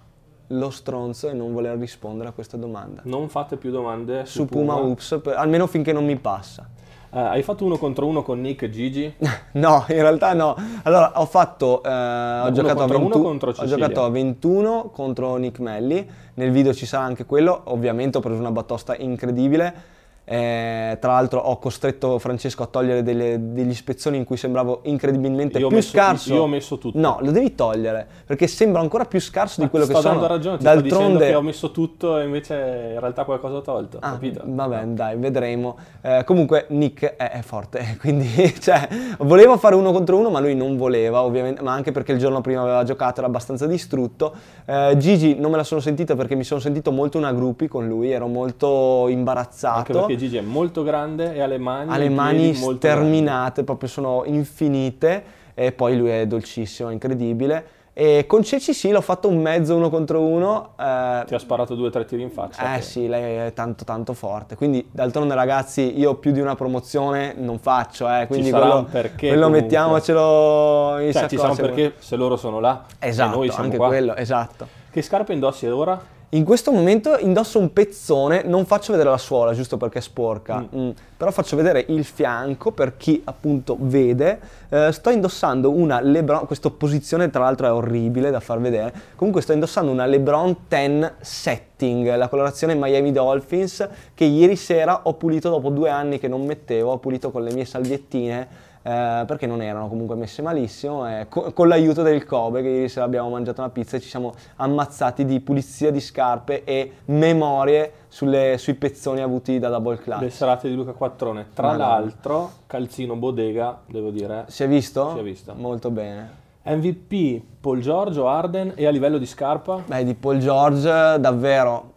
lo 0.53 0.71
stronzo 0.71 1.29
e 1.29 1.33
non 1.33 1.53
voler 1.53 1.77
rispondere 1.79 2.29
a 2.29 2.33
questa 2.33 2.57
domanda. 2.57 3.03
Non 3.05 3.29
fate 3.29 3.57
più 3.57 3.71
domande 3.71 4.25
su, 4.25 4.43
su 4.43 4.47
Puma, 4.47 4.75
Puma 4.75 4.87
Ups, 4.87 5.21
per, 5.23 5.37
almeno 5.37 5.67
finché 5.67 5.93
non 5.93 6.05
mi 6.05 6.17
passa. 6.17 6.69
Uh, 7.11 7.19
hai 7.19 7.43
fatto 7.43 7.65
uno 7.65 7.77
contro 7.77 8.07
uno 8.07 8.23
con 8.23 8.41
Nick 8.41 8.63
e 8.63 8.71
Gigi? 8.71 9.15
no, 9.53 9.85
in 9.89 10.01
realtà 10.01 10.33
no. 10.33 10.57
Allora, 10.85 11.21
ho 11.21 11.27
fatto. 11.27 11.83
Eh, 11.83 11.89
ho, 11.89 12.53
giocato 12.53 12.87
20, 12.87 13.19
ho, 13.19 13.65
giocato 13.65 14.05
a 14.05 14.09
21 14.11 14.91
contro 14.93 15.35
Nick 15.37 15.59
Melli. 15.59 16.09
Nel 16.35 16.53
video 16.53 16.73
ci 16.73 16.87
sarà 16.87 17.03
anche 17.03 17.27
quello. 17.27 17.63
Ovviamente 17.65 18.19
ho 18.19 18.21
preso 18.21 18.39
una 18.39 18.53
batosta 18.53 18.97
incredibile 18.97 19.99
Eh, 20.33 20.97
tra 21.01 21.15
l'altro 21.15 21.41
ho 21.41 21.59
costretto 21.59 22.17
Francesco 22.21 22.63
a 22.63 22.67
togliere 22.67 23.03
delle, 23.03 23.53
degli 23.53 23.75
spezzoni 23.75 24.17
in 24.17 24.23
cui 24.23 24.37
sembravo 24.37 24.83
incredibilmente 24.85 25.59
Io 25.59 25.67
più 25.67 25.75
messo- 25.79 25.91
scarso. 25.91 26.33
io 26.35 26.43
ho 26.43 26.47
messo 26.47 26.79
tutto. 26.79 26.97
No, 27.01 27.19
lo 27.21 27.33
devi 27.33 27.57
togliere 27.57 28.07
perché 28.27 28.47
sembra 28.47 28.81
ancora 28.81 29.07
più 29.07 29.19
scarso 29.21 29.57
Ma 29.61 29.65
di 29.65 29.71
quello 29.71 29.87
che 29.87 29.93
sto 29.93 30.03
sono. 30.03 30.15
dando 30.21 30.29
ragione, 30.29 30.57
ti 30.59 30.63
sto 30.63 30.75
dicendo 30.81 30.97
D'altronde 30.99 31.27
che 31.27 31.35
ho 31.35 31.43
messo 31.43 31.71
tutto 31.73 32.19
e 32.21 32.25
invece 32.27 32.91
in 32.95 33.01
realtà 33.01 33.25
qualcosa 33.25 33.57
ho 33.57 33.61
tolto, 33.63 33.99
Ah, 34.01 34.13
capito? 34.13 34.43
vabbè, 34.45 34.85
dai, 34.85 35.17
vedremo. 35.17 35.77
Eh, 36.01 36.23
comunque 36.25 36.67
Nick 36.69 37.17
è, 37.17 37.31
è 37.33 37.41
forte, 37.43 37.97
quindi 37.99 38.29
cioè, 38.61 38.89
volevo 39.19 39.57
fare 39.57 39.75
uno 39.75 39.91
contro 39.91 40.17
uno, 40.17 40.31
ma 40.31 40.39
lui 40.39 40.55
non 40.55 40.77
voleva, 40.77 41.23
ovviamente, 41.25 41.61
ma 41.61 41.73
anche 41.73 41.91
perché 41.91 42.13
il 42.13 42.19
giorno 42.19 42.41
prima 42.41 42.63
aveva 42.63 42.85
giocato, 42.85 43.19
era 43.19 43.27
abbastanza 43.27 43.67
distrutto. 43.67 44.33
Eh, 44.65 44.95
Gigi 44.97 45.35
non 45.41 45.51
me 45.51 45.57
la 45.57 45.65
sono 45.65 45.81
sentita 45.81 46.15
perché 46.15 46.37
mi 46.37 46.45
sono 46.45 46.61
sentito 46.61 46.93
molto 46.93 47.19
una 47.19 47.33
gruppi 47.33 47.67
con 47.67 47.89
lui, 47.89 48.13
ero 48.13 48.29
molto 48.29 49.09
imbarazzato. 49.09 50.19
Gigi 50.21 50.37
è 50.37 50.41
molto 50.43 50.83
grande 50.83 51.35
e 51.35 51.41
ha 51.41 51.47
le 51.47 51.59
mani, 51.59 51.93
ha 51.93 51.97
le 51.97 52.09
mani 52.09 52.55
sterminate, 52.55 53.65
proprio 53.65 53.89
sono 53.89 54.23
infinite 54.27 55.23
e 55.55 55.73
poi 55.73 55.97
lui 55.97 56.11
è 56.11 56.27
dolcissimo, 56.27 56.91
incredibile. 56.91 57.79
E 57.93 58.25
con 58.27 58.43
Ceci 58.45 58.73
sì, 58.73 58.91
l'ho 58.93 59.01
fatto 59.01 59.29
un 59.29 59.39
mezzo 59.43 59.75
uno 59.75 59.91
contro 59.91 60.23
uno. 60.23 60.71
eh, 60.79 61.25
Ti 61.27 61.35
ha 61.35 61.39
sparato 61.39 61.75
due 61.75 61.89
o 61.89 61.91
tre 61.91 62.05
tiri 62.05 62.23
in 62.23 62.31
faccia. 62.31 62.73
eh 62.75 62.77
che- 62.77 62.83
sì, 62.83 63.09
lei 63.09 63.47
è 63.49 63.53
tanto 63.53 63.85
tanto 63.85 64.15
forte. 64.15 64.55
Quindi 64.57 64.89
d'altronde 64.91 65.35
ragazzi, 65.35 65.99
io 65.99 66.15
più 66.15 66.31
di 66.31 66.41
una 66.41 66.55
promozione 66.55 67.35
non 67.37 67.59
faccio, 67.59 68.09
eh, 68.09 68.27
quindi 68.29 68.49
sarà 68.51 68.61
quello, 68.67 68.79
un 68.79 68.87
perché 68.89 69.27
quello 69.27 69.35
comunque. 69.47 69.61
mettiamocelo 69.63 70.99
in 71.01 71.13
Cioè, 71.13 71.29
ci 71.29 71.37
sarà 71.37 71.49
un 71.51 71.55
saccoccia. 71.57 71.75
perché 71.75 71.95
se 71.99 72.17
loro 72.17 72.37
sono 72.37 72.61
là 72.61 72.85
Esatto, 72.99 73.33
e 73.33 73.37
noi 73.37 73.49
siamo 73.49 73.65
anche 73.65 73.77
qua. 73.77 73.87
quello, 73.89 74.15
esatto. 74.15 74.67
Che 74.91 75.03
scarpe 75.03 75.33
indossi 75.33 75.67
ora? 75.67 76.01
In 76.33 76.45
questo 76.45 76.71
momento 76.71 77.19
indosso 77.19 77.59
un 77.59 77.73
pezzone, 77.73 78.45
non 78.45 78.65
faccio 78.65 78.93
vedere 78.93 79.11
la 79.11 79.19
suola 79.19 79.53
giusto 79.53 79.77
perché 79.77 79.99
è 79.99 80.01
sporca, 80.01 80.65
mm, 80.65 80.91
però 81.17 81.33
faccio 81.33 81.57
vedere 81.57 81.85
il 81.89 82.05
fianco 82.05 82.71
per 82.71 82.97
chi 82.97 83.21
appunto 83.25 83.77
vede. 83.81 84.39
Eh, 84.69 84.93
sto 84.93 85.11
indossando 85.11 85.73
una 85.73 86.01
LeBron, 86.01 86.47
questa 86.47 86.71
posizione 86.71 87.31
tra 87.31 87.43
l'altro 87.43 87.67
è 87.67 87.73
orribile 87.73 88.31
da 88.31 88.39
far 88.39 88.61
vedere, 88.61 88.95
comunque 89.17 89.43
sto 89.43 89.55
indossando 89.55 89.91
una 89.91 90.07
LeBron 90.07 90.57
10 90.69 91.15
Setting, 91.21 92.15
la 92.15 92.29
colorazione 92.29 92.77
Miami 92.77 93.11
Dolphins, 93.11 93.89
che 94.15 94.25
ieri 94.25 94.55
sera 94.55 95.01
ho 95.03 95.15
pulito 95.15 95.51
dopo 95.51 95.71
due 95.71 95.91
anni 95.91 96.21
che 96.21 96.29
non 96.29 96.47
mettevo, 96.47 96.93
ho 96.93 96.99
pulito 96.99 97.33
con 97.33 97.43
le 97.43 97.53
mie 97.53 97.65
salviettine. 97.65 98.69
Eh, 98.83 99.25
perché 99.27 99.47
non 99.47 99.61
erano 99.61 99.89
comunque 99.89 100.17
messe 100.17 100.41
malissimo 100.43 101.07
e 101.09 101.27
co- 101.29 101.53
con 101.53 101.69
l'aiuto 101.69 102.03
del 102.03 102.25
Kobe 102.25 102.63
che 102.63 102.69
ieri 102.69 102.89
sera 102.89 103.05
abbiamo 103.05 103.29
mangiato 103.29 103.61
una 103.61 103.71
pizza 103.71 103.97
e 103.97 104.01
ci 104.01 104.09
siamo 104.09 104.33
ammazzati 104.57 105.25
di 105.25 105.41
pulizia 105.41 105.91
di 105.91 106.01
scarpe 106.01 106.65
e 106.65 106.93
memorie 107.07 107.93
sulle- 108.09 108.57
sui 108.59 108.75
pezzoni 108.75 109.21
avuti 109.21 109.59
da 109.59 109.69
Double 109.69 109.99
Clutch. 109.99 110.21
Le 110.23 110.31
serate 110.31 110.69
di 110.69 110.75
Luca 110.75 110.93
Quattrone. 110.93 111.49
Tra 111.53 111.69
Madonna. 111.69 111.89
l'altro, 111.89 112.51
calzino 112.67 113.17
bodega, 113.17 113.81
devo 113.87 114.11
dire. 114.11 114.45
Si 114.49 114.63
è 114.63 114.69
visto? 114.69 115.13
Si 115.13 115.19
è 115.19 115.23
visto. 115.23 115.55
Molto 115.57 115.91
bene. 115.91 116.39
MVP 116.63 117.43
Paul 117.61 117.81
Giorgio, 117.81 118.29
Arden 118.29 118.73
e 118.77 118.87
a 118.87 118.91
livello 118.91 119.19
di 119.19 119.27
scarpa? 119.27 119.83
Beh, 119.85 120.05
di 120.05 120.15
Paul 120.15 120.39
George 120.39 121.19
davvero 121.19 121.93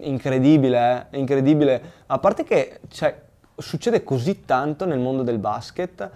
incredibile, 0.00 1.06
eh? 1.10 1.18
incredibile. 1.18 1.82
A 2.06 2.18
parte 2.18 2.44
che 2.44 2.80
cioè, 2.88 3.22
succede 3.56 4.02
così 4.02 4.44
tanto 4.44 4.84
nel 4.84 4.98
mondo 4.98 5.22
del 5.22 5.38
basket 5.38 6.10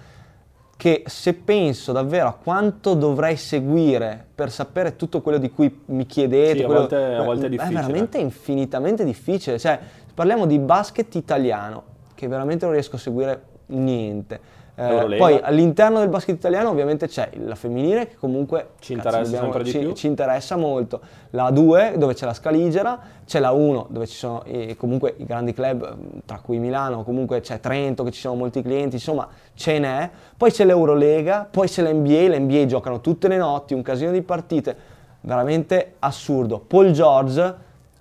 che 0.76 1.02
se 1.06 1.34
penso 1.34 1.90
davvero 1.92 2.28
a 2.28 2.32
quanto 2.34 2.94
dovrei 2.94 3.36
seguire 3.36 4.24
per 4.32 4.50
sapere 4.52 4.94
tutto 4.94 5.20
quello 5.22 5.38
di 5.38 5.50
cui 5.50 5.82
mi 5.86 6.06
chiedete, 6.06 6.58
Sì, 6.58 6.62
a 6.62 6.66
quello- 6.66 6.80
volte- 6.80 7.14
a 7.14 7.22
volte 7.24 7.46
è 7.46 7.48
difficile. 7.48 7.74
veramente 7.80 8.18
infinitamente 8.18 9.04
difficile. 9.04 9.58
Cioè, 9.58 9.76
parliamo 10.14 10.46
di 10.46 10.58
basket 10.60 11.12
italiano, 11.16 11.82
che 12.14 12.28
veramente 12.28 12.64
non 12.64 12.74
riesco 12.74 12.94
a 12.94 12.98
seguire 13.00 13.42
niente. 13.66 14.40
Eh, 14.80 15.16
poi 15.16 15.40
all'interno 15.42 15.98
del 15.98 16.08
basket 16.08 16.36
italiano 16.36 16.68
ovviamente 16.70 17.08
c'è 17.08 17.30
la 17.44 17.56
femminile 17.56 18.06
che 18.06 18.16
comunque 18.16 18.68
Ci 18.78 18.92
interessa 18.92 19.24
sempre 19.40 19.62
di 19.64 19.70
ci- 19.70 19.94
ci 19.96 20.06
interessa 20.06 20.56
molto. 20.56 21.00
La 21.30 21.50
2 21.50 21.94
dove 21.96 22.14
c'è 22.14 22.26
la 22.26 22.32
Scaligera, 22.34 22.96
c'è 23.26 23.40
la 23.40 23.50
1 23.50 23.86
dove 23.90 24.06
ci 24.06 24.16
sono 24.16 24.42
i- 24.46 24.76
comunque 24.76 25.14
i 25.18 25.24
grandi 25.24 25.52
club, 25.52 25.82
eh, 25.82 26.20
tra 26.24 26.38
cui 26.40 26.58
Milano, 26.58 27.02
comunque 27.02 27.40
c'è 27.40 27.58
Trento 27.58 28.04
che 28.04 28.12
ci 28.12 28.20
sono 28.20 28.36
molti 28.36 28.62
clienti, 28.62 28.94
insomma 28.96 29.26
ce 29.54 29.78
n'è. 29.80 30.10
Poi 30.36 30.52
c'è 30.52 30.64
l'Eurolega, 30.64 31.48
poi 31.50 31.66
c'è 31.66 31.82
l'NBA, 31.82 32.28
l'NBA 32.36 32.66
giocano 32.66 33.00
tutte 33.00 33.26
le 33.26 33.36
notti, 33.36 33.74
un 33.74 33.82
casino 33.82 34.12
di 34.12 34.22
partite, 34.22 34.76
veramente 35.22 35.94
assurdo. 35.98 36.58
Paul 36.64 36.92
George, 36.92 37.54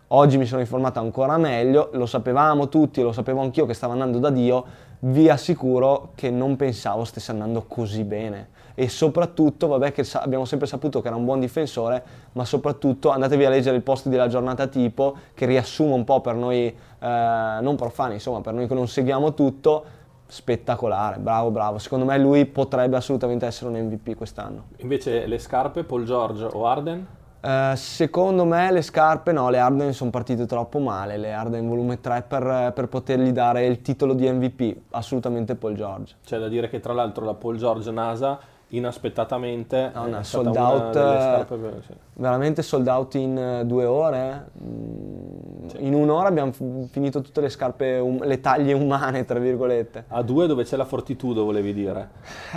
oggi 0.10 0.38
mi 0.38 0.46
sono 0.46 0.62
informato 0.62 1.00
ancora 1.00 1.38
meglio, 1.38 1.89
lo 1.93 2.05
sapevamo 2.05 2.69
tutti, 2.69 3.01
lo 3.01 3.12
sapevo 3.12 3.41
anch'io 3.41 3.65
che 3.65 3.74
stava 3.74 3.93
andando 3.93 4.19
da 4.19 4.29
Dio, 4.29 4.63
vi 5.00 5.30
assicuro 5.30 6.12
che 6.16 6.30
non 6.30 6.56
pensavo 6.56 7.04
stesse 7.04 7.32
andando 7.32 7.63
così 7.68 8.04
bene. 8.04 8.56
E 8.74 8.89
soprattutto, 8.89 9.68
vabbè, 9.68 9.92
che 9.92 10.04
sa- 10.04 10.22
abbiamo 10.22 10.46
sempre 10.46 10.68
saputo 10.68 11.01
che 11.01 11.08
era 11.08 11.16
un 11.16 11.25
buon 11.25 11.39
difensore, 11.39 12.04
ma 12.34 12.46
soprattutto 12.46 13.10
andatevi 13.10 13.46
a 13.46 13.50
leggere 13.50 13.75
il 13.75 13.82
post 13.82 14.08
della 14.08 14.27
giornata 14.27 14.68
tipo, 14.68 15.16
che 15.34 15.46
riassume 15.46 15.94
un 15.94 16.04
po' 16.04 16.22
per 16.22 16.36
noi, 16.36 16.66
eh, 16.66 16.75
non 17.00 17.75
profani, 17.75 18.16
insomma, 18.16 18.42
per 18.42 18.54
noi 18.54 18.68
che 18.68 18.74
non 18.75 18.88
seguiamo 18.88 19.34
tutto, 19.34 19.86
spettacolare, 20.27 21.18
bravo, 21.18 21.50
bravo. 21.50 21.80
Secondo 21.80 22.06
me 22.06 22.18
lui 22.20 22.46
potrebbe 22.46 22.98
assolutamente 22.98 23.46
essere 23.46 23.70
un 23.72 23.80
MVP 23.84 24.16
quest'anno. 24.16 24.66
Invece 24.77 25.25
le 25.25 25.39
scarpe 25.39 25.84
Paul 25.84 26.04
Giorgio 26.04 26.48
o 26.48 26.68
Arden? 26.68 27.08
Eh, 27.48 27.77
secondo 27.77 28.44
me 28.44 28.70
le 28.74 28.82
scarpe 28.82 29.32
no, 29.32 29.50
le 29.50 29.60
Arden 29.60 29.94
sono 29.94 30.10
partite 30.10 30.46
troppo 30.46 30.80
male, 30.80 31.16
le 31.16 31.32
Arden 31.32 31.66
volume 31.66 32.01
3 32.01 32.25
per, 32.27 32.74
per 32.75 32.88
potergli 32.89 33.32
dare 33.32 33.66
il 33.66 33.82
titolo 33.82 34.13
di 34.13 34.30
MVP, 34.30 34.75
assolutamente 34.89 35.56
Paul 35.56 35.75
George. 35.75 36.16
C'è 36.25 36.39
da 36.39 36.50
dire 36.50 36.68
che 36.68 36.82
tra 36.82 36.92
l'altro 36.92 37.24
la 37.24 37.36
Paul 37.36 37.56
Giorgio 37.56 37.92
NASA 37.92 38.38
inaspettatamente 38.69 39.91
No, 39.93 40.07
no, 40.07 40.24
sold 40.24 40.55
out, 40.55 40.95
eh, 40.95 41.00
scarpe 41.00 41.81
sì. 41.86 41.93
Veramente 42.13 42.62
sold 42.62 42.88
out 42.88 43.15
in 43.15 43.38
eh, 43.38 43.65
due 43.65 43.86
ore. 43.86 44.50
mm, 44.62 45.67
In 45.79 45.93
un'ora 45.93 46.27
abbiamo 46.27 46.51
finito 46.51 47.21
tutte 47.21 47.41
le 47.41 47.50
scarpe, 47.50 47.97
um- 47.97 48.24
le 48.24 48.41
taglie 48.41 48.74
umane, 48.74 49.24
tra 49.25 49.39
virgolette. 49.39 50.05
A 50.09 50.21
due 50.21 50.47
dove 50.47 50.63
c'è 50.63 50.75
la 50.75 50.86
Fortitudo 50.86 51.43
volevi 51.45 51.74
dire 51.74 52.09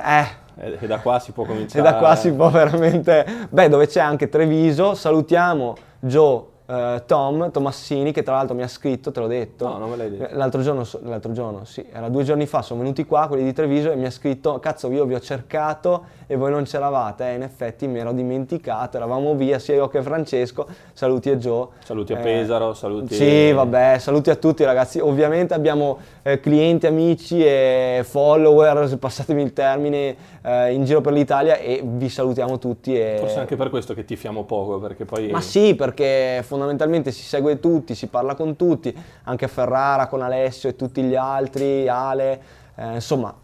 Eh, 0.05 0.27
e, 0.57 0.79
e 0.81 0.87
da 0.87 0.99
qua 1.01 1.19
si 1.19 1.33
può 1.33 1.45
e 1.45 1.47
cominciare 1.47 1.83
da 1.83 1.97
qua 1.97 2.15
si 2.17 2.33
può 2.33 2.49
veramente... 2.51 3.25
Beh, 3.49 3.69
dove 3.69 3.87
c'è 3.87 4.01
anche 4.01 4.29
Treviso, 4.29 4.95
salutiamo 4.95 5.75
Joe, 6.01 6.43
eh, 6.71 7.03
Tom, 7.07 7.51
Tomassini, 7.51 8.13
che 8.13 8.23
tra 8.23 8.35
l'altro 8.35 8.55
mi 8.55 8.63
ha 8.63 8.69
scritto, 8.69 9.11
te 9.11 9.19
l'ho 9.21 9.27
detto. 9.27 9.67
No, 9.67 9.79
non 9.79 9.91
me 9.91 9.97
l'hai 9.97 10.11
detto. 10.11 10.37
L'altro 10.37 10.63
giorno, 10.63 10.87
l'altro 11.03 11.33
giorno, 11.33 11.65
sì, 11.65 11.85
era 11.93 12.09
due 12.09 12.23
giorni 12.23 12.47
fa, 12.47 12.63
sono 12.63 12.81
venuti 12.81 13.05
qua, 13.05 13.27
quelli 13.27 13.43
di 13.43 13.53
Treviso, 13.53 13.91
e 13.91 13.97
mi 13.97 14.07
ha 14.07 14.11
scritto, 14.11 14.59
cazzo, 14.61 14.91
io 14.91 15.05
vi 15.05 15.15
ho 15.15 15.21
cercato 15.21 16.05
e 16.27 16.37
voi 16.37 16.51
non 16.53 16.63
c'eravate. 16.63 17.31
Eh, 17.31 17.35
in 17.35 17.43
effetti 17.43 17.89
mi 17.89 17.99
ero 17.99 18.13
dimenticato, 18.13 18.97
eravamo 18.97 19.35
via, 19.35 19.59
sia 19.59 19.75
io 19.75 19.89
che 19.89 20.01
Francesco. 20.03 20.67
Saluti 20.93 21.31
a 21.31 21.37
Joe. 21.37 21.67
Saluti 21.83 22.13
a 22.13 22.19
Eh, 22.19 22.23
Pesaro, 22.23 22.73
saluti- 22.75 23.15
Sì, 23.15 23.51
vabbè, 23.53 23.99
saluti 23.99 24.31
a 24.31 24.37
tutti 24.37 24.63
ragazzi. 24.65 25.01
Ovviamente 25.01 25.55
abbiamo 25.55 25.99
eh, 26.23 26.39
clienti, 26.41 26.87
amici 26.87 27.45
e 27.45 28.03
follower, 28.05 28.97
passatemi 28.99 29.43
il 29.43 29.53
termine, 29.53 30.15
eh, 30.43 30.73
in 30.73 30.85
giro 30.85 31.01
per 31.01 31.13
l'Italia 31.13 31.57
e 31.57 31.83
vi 31.85 32.09
salutiamo 32.09 32.59
tutti. 32.59 32.99
E... 32.99 33.17
forse 33.19 33.41
anche 33.41 33.57
per 33.57 33.71
questo 33.71 33.95
che 33.95 34.05
tifiamo 34.05 34.45
poco 34.45 34.79
perché 34.79 35.05
poi 35.05 35.31
Ma 35.31 35.41
sì, 35.41 35.75
perché 35.75 36.43
fondamentalmente 36.45 37.11
si 37.11 37.23
segue 37.23 37.61
tutti, 37.61 37.95
si 37.95 38.07
parla 38.07 38.35
con 38.35 38.57
tutti, 38.57 38.95
anche 39.25 39.45
a 39.45 39.49
Ferrara, 39.49 40.07
con 40.07 40.23
Alessio 40.23 40.69
e 40.69 40.77
tutti 40.77 41.03
gli 41.03 41.15
altri, 41.15 41.89
Ale, 41.89 42.41
eh, 42.77 42.95
insomma, 42.95 43.35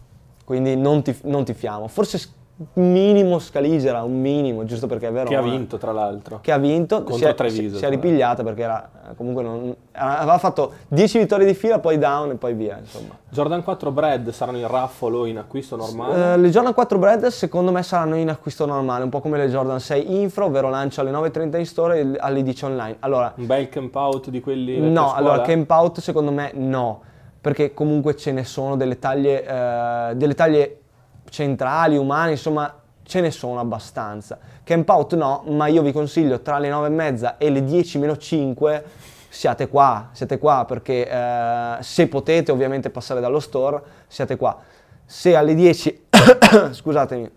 quindi 0.45 0.76
non, 0.76 1.03
tif- 1.03 1.25
non 1.25 1.45
tifiamo. 1.45 1.88
Forse 1.88 2.19
minimo 2.75 3.38
Scaligera, 3.38 4.02
un 4.02 4.18
minimo, 4.18 4.64
giusto 4.64 4.86
perché 4.86 5.08
è 5.08 5.12
vero. 5.12 5.28
che 5.28 5.36
ha 5.36 5.42
vinto 5.42 5.76
tra 5.76 5.92
l'altro 5.92 6.38
Che 6.40 6.52
ha 6.52 6.58
vinto, 6.58 6.96
Contro 6.96 7.16
si 7.16 7.25
è, 7.25 7.34
Treviso, 7.34 7.76
si, 7.76 7.84
è 7.84 7.88
tra 7.88 7.88
ripigliata 7.88 8.42
perché 8.42 8.62
era 8.62 8.90
eh, 9.10 9.14
comunque 9.14 9.42
non, 9.42 9.76
aveva 9.92 10.38
fatto 10.38 10.72
10 10.88 11.18
vittorie 11.18 11.46
di 11.46 11.52
fila, 11.52 11.78
poi 11.80 11.98
down 11.98 12.30
e 12.30 12.34
poi 12.36 12.54
via, 12.54 12.78
insomma. 12.78 13.14
Jordan 13.28 13.62
4 13.62 13.90
Bread 13.90 14.30
saranno 14.30 14.56
in 14.56 14.66
raffolo 14.68 15.20
o 15.20 15.26
in 15.26 15.36
acquisto 15.36 15.76
normale 15.76 16.32
Eh, 16.32 16.38
le 16.38 16.48
Jordan 16.48 16.72
4 16.72 16.98
Bread 16.98 17.26
secondo 17.26 17.72
me 17.72 17.82
saranno 17.82 18.16
in 18.16 18.30
acquisto 18.30 18.64
normale, 18.64 19.04
un 19.04 19.10
po' 19.10 19.20
come 19.20 19.36
le 19.36 19.48
Jordan 19.48 19.78
6 19.78 20.20
Infra, 20.20 20.46
ovvero 20.46 20.70
lancio 20.70 21.02
alle 21.02 21.10
9.30 21.10 21.58
in 21.58 21.66
store 21.66 22.00
e 22.00 22.16
alle 22.18 22.42
10 22.42 22.64
online. 22.64 22.96
Allora, 23.00 23.34
un 23.36 23.46
bel 23.46 23.68
camp 23.68 23.94
out 23.94 24.30
di 24.30 24.40
quelli 24.40 24.78
No, 24.80 25.12
allora 25.12 25.42
camp 25.42 25.70
out 25.70 26.00
secondo 26.00 26.32
me 26.32 26.52
no, 26.54 27.02
perché 27.38 27.75
comunque 27.75 28.16
ce 28.16 28.32
ne 28.32 28.44
sono 28.44 28.76
delle 28.76 28.98
taglie, 28.98 29.44
eh, 29.44 30.14
delle 30.14 30.34
taglie 30.34 30.80
centrali, 31.30 31.97
umane, 31.97 32.33
insomma 32.33 32.73
ce 33.02 33.21
ne 33.21 33.30
sono 33.30 33.61
abbastanza. 33.61 34.38
Camp 34.64 34.88
out 34.88 35.14
no, 35.14 35.45
ma 35.47 35.66
io 35.68 35.83
vi 35.83 35.92
consiglio 35.92 36.40
tra 36.40 36.59
le 36.59 36.68
9 36.68 36.87
e 36.87 36.90
mezza 36.90 37.37
e 37.38 37.50
le 37.50 37.64
10 37.64 37.99
meno 37.99 38.16
5 38.16 38.85
siate 39.28 39.68
qua, 39.68 40.09
siete 40.12 40.38
qua 40.38 40.64
perché 40.66 41.09
eh, 41.09 41.76
se 41.80 42.09
potete 42.09 42.50
ovviamente 42.52 42.90
passare 42.90 43.21
dallo 43.21 43.40
store, 43.40 43.83
siate 44.06 44.37
qua. 44.37 44.59
Se 45.04 45.37
alle 45.37 45.54
10, 45.54 46.06
scusatemi, 46.73 47.30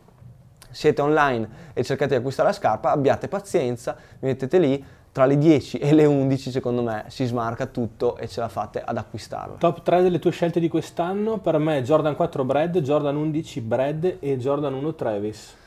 siete 0.72 1.02
online 1.02 1.50
e 1.74 1.84
cercate 1.84 2.12
di 2.12 2.16
acquistare 2.18 2.48
la 2.50 2.54
scarpa, 2.54 2.92
abbiate 2.92 3.28
pazienza, 3.28 3.96
vi 4.20 4.28
mettete 4.28 4.58
lì, 4.58 4.84
tra 5.12 5.26
le 5.26 5.38
10 5.38 5.78
e 5.78 5.94
le 5.94 6.06
11 6.06 6.52
secondo 6.52 6.82
me 6.84 7.06
si 7.08 7.26
smarca 7.26 7.66
tutto 7.66 8.18
e 8.18 8.28
ce 8.28 8.40
la 8.40 8.48
fate 8.50 8.82
ad 8.84 8.98
acquistarlo. 8.98 9.56
Top 9.58 9.82
3 9.82 10.02
delle 10.02 10.20
tue 10.20 10.32
scelte 10.32 10.60
di 10.60 10.68
quest'anno, 10.68 11.40
per 11.40 11.58
me 11.58 11.82
Jordan 11.84 12.16
4 12.16 12.44
Brad, 12.44 12.80
Jordan 12.80 13.16
11 13.16 13.62
Brad 13.62 14.18
e 14.20 14.38
Jordan 14.38 14.74
1 14.74 14.96
Travis. 14.96 15.58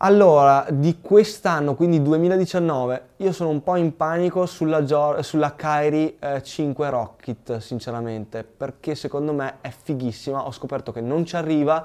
Allora, 0.00 0.64
di 0.70 0.98
quest'anno, 1.00 1.74
quindi 1.74 2.00
2019, 2.00 3.02
io 3.16 3.32
sono 3.32 3.50
un 3.50 3.64
po' 3.64 3.74
in 3.74 3.96
panico 3.96 4.46
sulla, 4.46 4.84
Gior- 4.84 5.24
sulla 5.24 5.54
Kyrie 5.56 6.14
eh, 6.20 6.40
5 6.40 6.88
Rocket, 6.88 7.56
sinceramente, 7.56 8.44
perché 8.44 8.94
secondo 8.94 9.32
me 9.32 9.54
è 9.60 9.70
fighissima, 9.70 10.46
ho 10.46 10.52
scoperto 10.52 10.92
che 10.92 11.00
non 11.00 11.24
ci 11.24 11.34
arriva 11.34 11.84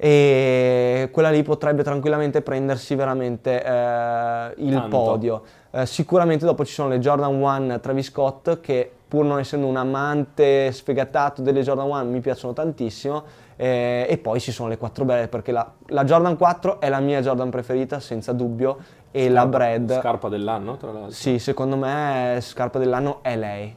e 0.00 1.08
quella 1.10 1.28
lì 1.28 1.42
potrebbe 1.42 1.82
tranquillamente 1.82 2.40
prendersi 2.40 2.94
veramente 2.94 3.62
eh, 3.62 4.54
il 4.58 4.74
Tanto. 4.74 4.88
podio. 4.88 5.42
Eh, 5.78 5.86
sicuramente 5.86 6.44
dopo 6.44 6.64
ci 6.64 6.72
sono 6.72 6.88
le 6.88 6.98
Jordan 6.98 7.40
1 7.40 7.78
Travis 7.78 8.06
Scott 8.06 8.60
che 8.60 8.90
pur 9.06 9.24
non 9.24 9.38
essendo 9.38 9.66
un 9.66 9.76
amante 9.76 10.72
sfegatato 10.72 11.40
delle 11.40 11.62
Jordan 11.62 11.88
1 11.88 12.04
mi 12.04 12.20
piacciono 12.20 12.52
tantissimo. 12.52 13.22
Eh, 13.54 14.06
e 14.08 14.18
poi 14.18 14.40
ci 14.40 14.50
sono 14.50 14.68
le 14.68 14.76
4 14.76 15.04
belle 15.04 15.28
perché 15.28 15.52
la, 15.52 15.72
la 15.86 16.04
Jordan 16.04 16.36
4 16.36 16.80
è 16.80 16.88
la 16.88 17.00
mia 17.00 17.20
Jordan 17.20 17.50
preferita 17.50 18.00
senza 18.00 18.32
dubbio 18.32 18.78
e 19.12 19.28
la 19.28 19.46
Brad. 19.46 20.00
Scarpa 20.00 20.28
dell'anno, 20.28 20.76
tra 20.76 20.90
l'altro. 20.90 21.10
sì 21.10 21.38
secondo 21.38 21.76
me 21.76 22.38
scarpa 22.40 22.78
dell'anno 22.78 23.18
è 23.22 23.36
lei 23.36 23.76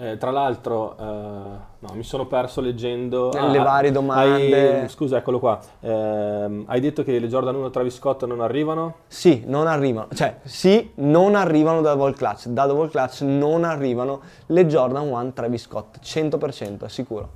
Eh, 0.00 0.16
tra 0.16 0.30
l'altro, 0.30 0.96
eh, 0.96 1.02
no, 1.02 1.88
mi 1.94 2.04
sono 2.04 2.26
perso 2.26 2.60
leggendo 2.60 3.30
Le 3.32 3.58
varie 3.58 3.90
domande. 3.90 4.80
hai- 4.82 4.88
scusa, 4.88 5.16
eccolo 5.16 5.40
qua. 5.40 5.58
Ehm, 5.80 6.62
hai 6.68 6.78
detto 6.78 7.02
che 7.02 7.18
le 7.18 7.26
Jordan 7.26 7.56
1 7.56 7.68
Travis 7.70 7.96
Scott 7.96 8.24
non 8.24 8.40
arrivano? 8.40 8.94
Sì, 9.08 9.42
non 9.46 9.66
arrivano, 9.66 10.06
cioè 10.14 10.36
sì, 10.44 10.92
non 10.96 11.34
arrivano 11.34 11.80
da 11.80 11.94
Double 11.94 12.14
Clutch, 12.14 12.46
da 12.46 12.66
Double 12.66 12.88
Clutch 12.88 13.22
non 13.22 13.64
arrivano 13.64 14.20
le 14.46 14.66
Jordan 14.66 15.08
1 15.08 15.32
Travis 15.32 15.62
Scott, 15.62 15.96
100% 16.00 16.84
è 16.84 16.88
sicuro. 16.88 17.28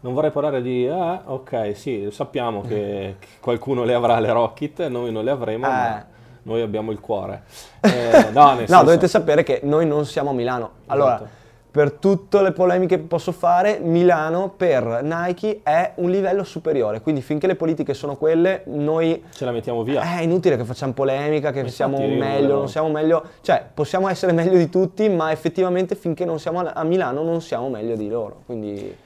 Non 0.00 0.14
vorrei 0.14 0.30
parlare 0.30 0.62
di, 0.62 0.88
ah, 0.88 1.24
ok, 1.26 1.72
sì, 1.76 2.08
sappiamo 2.10 2.62
che, 2.62 3.16
che 3.20 3.26
qualcuno 3.38 3.84
le 3.84 3.92
avrà 3.92 4.18
le 4.18 4.32
Rocket, 4.32 4.86
noi 4.86 5.12
non 5.12 5.24
le 5.24 5.30
avremo, 5.30 5.66
ma 5.68 5.98
Eh. 6.00 6.04
noi 6.44 6.62
abbiamo 6.62 6.90
il 6.90 7.00
cuore. 7.00 7.42
Eh, 7.80 8.30
no, 8.32 8.54
No, 8.66 8.82
dovete 8.82 9.08
sapere 9.08 9.42
che 9.42 9.60
noi 9.64 9.86
non 9.86 10.06
siamo 10.06 10.30
a 10.30 10.32
Milano. 10.32 10.70
Allora, 10.86 11.16
Esatto. 11.16 11.36
Per 11.70 11.92
tutte 11.92 12.40
le 12.42 12.52
polemiche 12.52 12.96
che 12.96 13.02
posso 13.02 13.30
fare, 13.30 13.78
Milano 13.78 14.52
per 14.56 15.00
Nike 15.02 15.60
è 15.62 15.92
un 15.96 16.10
livello 16.10 16.42
superiore, 16.42 17.00
quindi 17.02 17.20
finché 17.20 17.46
le 17.46 17.56
politiche 17.56 17.94
sono 17.94 18.16
quelle, 18.16 18.62
noi 18.66 19.22
ce 19.32 19.44
la 19.44 19.50
mettiamo 19.52 19.82
via. 19.82 20.00
è 20.00 20.22
inutile 20.22 20.56
che 20.56 20.64
facciamo 20.64 20.92
polemica, 20.92 21.50
che 21.50 21.58
Infatti 21.58 21.76
siamo 21.76 22.00
io 22.00 22.18
meglio, 22.18 22.56
non 22.56 22.68
siamo 22.68 22.88
meglio, 22.88 23.22
cioè 23.42 23.64
possiamo 23.72 24.08
essere 24.08 24.32
meglio 24.32 24.56
di 24.56 24.68
tutti, 24.68 25.08
ma 25.08 25.30
effettivamente 25.30 25.94
finché 25.94 26.24
non 26.24 26.38
siamo 26.38 26.60
a 26.60 26.82
Milano 26.84 27.22
non 27.22 27.40
siamo 27.40 27.68
meglio 27.68 27.96
di 27.96 28.08
loro, 28.08 28.42
quindi 28.46 28.96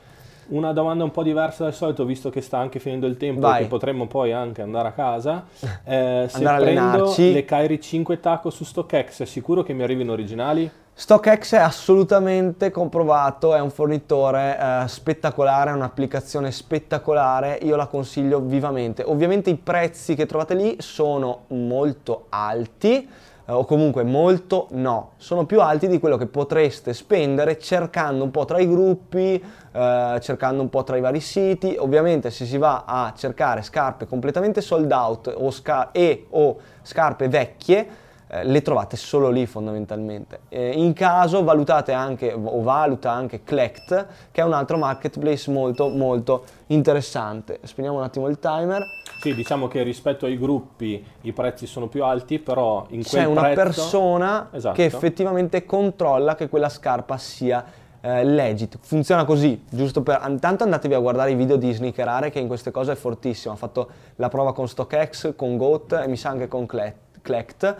Una 0.49 0.73
domanda 0.73 1.02
un 1.04 1.11
po' 1.12 1.23
diversa 1.23 1.64
dal 1.64 1.73
solito, 1.73 2.04
visto 2.04 2.28
che 2.28 2.40
sta 2.42 2.59
anche 2.59 2.78
finendo 2.78 3.07
il 3.07 3.16
tempo 3.16 3.40
Vai. 3.40 3.61
e 3.61 3.62
che 3.62 3.69
potremmo 3.69 4.07
poi 4.07 4.33
anche 4.33 4.61
andare 4.61 4.88
a 4.88 4.92
casa. 4.92 5.45
Eh, 5.85 6.26
se 6.28 6.38
prendo 6.38 6.50
allenarci. 6.50 7.33
le 7.33 7.45
Kyrie 7.45 7.81
5 7.81 8.21
Taco 8.21 8.50
su 8.50 8.64
StockX, 8.64 9.23
è 9.23 9.25
sicuro 9.25 9.62
che 9.62 9.73
mi 9.73 9.83
arrivino 9.83 10.12
originali? 10.12 10.71
StockX 10.95 11.55
è 11.55 11.59
assolutamente 11.59 12.71
comprovato, 12.71 13.55
è 13.55 13.61
un 13.61 13.71
fornitore 13.71 14.59
eh, 14.59 14.89
spettacolare, 14.89 15.71
è 15.71 15.73
un'applicazione 15.73 16.53
spettacolare, 16.53 17.59
io 17.63 17.77
la 17.77 17.87
consiglio 17.87 18.41
vivamente. 18.41 19.03
Ovviamente 19.03 19.49
i 19.49 19.57
prezzi 19.57 20.15
che 20.15 20.27
trovate 20.27 20.55
lì 20.55 20.77
sono 20.81 21.45
molto 21.49 22.27
alti, 22.29 23.09
eh, 23.47 23.53
o 23.53 23.65
comunque 23.65 24.05
molto 24.05 24.69
no, 24.73 25.13
sono 25.17 25.47
più 25.47 25.61
alti 25.61 25.89
di 25.89 25.99
quello 25.99 26.17
che 26.17 26.27
potreste 26.27 26.93
spendere 26.93 27.59
cercando 27.59 28.23
un 28.23 28.31
po' 28.31 28.45
tra 28.45 28.59
i 28.59 28.69
gruppi, 28.69 29.43
eh, 29.73 30.19
cercando 30.21 30.63
un 30.63 30.69
po' 30.69 30.85
tra 30.85 30.97
i 30.97 31.01
vari 31.01 31.21
siti. 31.21 31.75
Ovviamente 31.79 32.31
se 32.31 32.45
si 32.45 32.59
va 32.59 32.85
a 32.87 33.13
cercare 33.17 33.63
scarpe 33.63 34.07
completamente 34.07 34.61
sold 34.61 34.93
out 34.93 35.33
o 35.35 35.51
sca- 35.51 35.91
e 35.91 36.27
o 36.31 36.59
scarpe 36.83 37.29
vecchie, 37.29 37.89
eh, 38.35 38.45
le 38.45 38.62
trovate 38.62 38.97
solo 38.97 39.29
lì 39.29 39.45
fondamentalmente. 39.45 40.41
Eh, 40.49 40.71
in 40.71 40.95
caso 40.95 41.45
valutate 41.45 41.93
anche 41.93 42.33
o 42.33 42.62
valuta 42.62 43.11
anche 43.11 43.45
Collect 43.45 44.07
che 44.31 44.41
è 44.41 44.45
un 44.45 44.55
altro 44.55 44.79
marketplace 44.79 45.51
molto 45.51 45.89
molto 45.89 46.45
interessante. 46.69 47.61
Spegniamo 47.62 47.99
un 47.99 48.05
attimo 48.05 48.29
il 48.29 48.39
timer. 48.39 48.83
Sì, 49.21 49.35
diciamo 49.35 49.69
che 49.69 49.83
rispetto 49.83 50.25
ai 50.25 50.39
gruppi 50.39 51.05
i 51.21 51.33
prezzi 51.33 51.67
sono 51.67 51.89
più 51.89 52.05
alti, 52.05 52.39
però 52.39 52.87
in 52.89 53.03
quel 53.03 53.23
C'è 53.23 53.25
una 53.25 53.43
prezzo- 53.43 53.62
persona 53.62 54.49
Esatto. 54.51 54.75
che 54.77 54.85
effettivamente 54.85 55.67
controlla 55.67 56.35
che 56.35 56.49
quella 56.49 56.71
scarpa 56.71 57.19
sia 57.19 57.62
eh, 58.01 58.25
legit. 58.25 58.79
Funziona 58.81 59.25
così, 59.27 59.62
giusto 59.71 60.03
per... 60.03 60.25
Intanto 60.27 60.64
andatevi 60.64 60.95
a 60.95 60.99
guardare 60.99 61.33
i 61.33 61.35
video 61.35 61.57
di 61.57 61.71
Sneakerare 61.71 62.31
che 62.31 62.38
in 62.38 62.47
queste 62.49 62.71
cose 62.71 62.92
è 62.92 62.97
fortissimo. 62.97 63.53
Ha 63.53 63.57
fatto 63.59 63.90
la 64.16 64.29
prova 64.29 64.55
con 64.55 64.66
StockX, 64.66 65.37
con 65.37 65.59
Goat 65.59 66.01
e 66.03 66.09
mi 66.09 66.16
sa 66.16 66.31
anche 66.31 66.49
con 66.49 66.64
Cle- 66.64 66.97
Collect. 67.23 67.77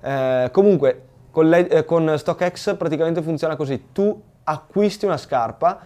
Eh, 0.00 0.48
comunque, 0.52 1.02
con, 1.30 1.48
le- 1.48 1.68
eh, 1.68 1.84
con 1.84 2.14
StockX 2.16 2.76
praticamente 2.76 3.22
funziona 3.22 3.56
così. 3.56 3.88
Tu 3.92 4.20
acquisti 4.44 5.04
una 5.04 5.16
scarpa, 5.16 5.80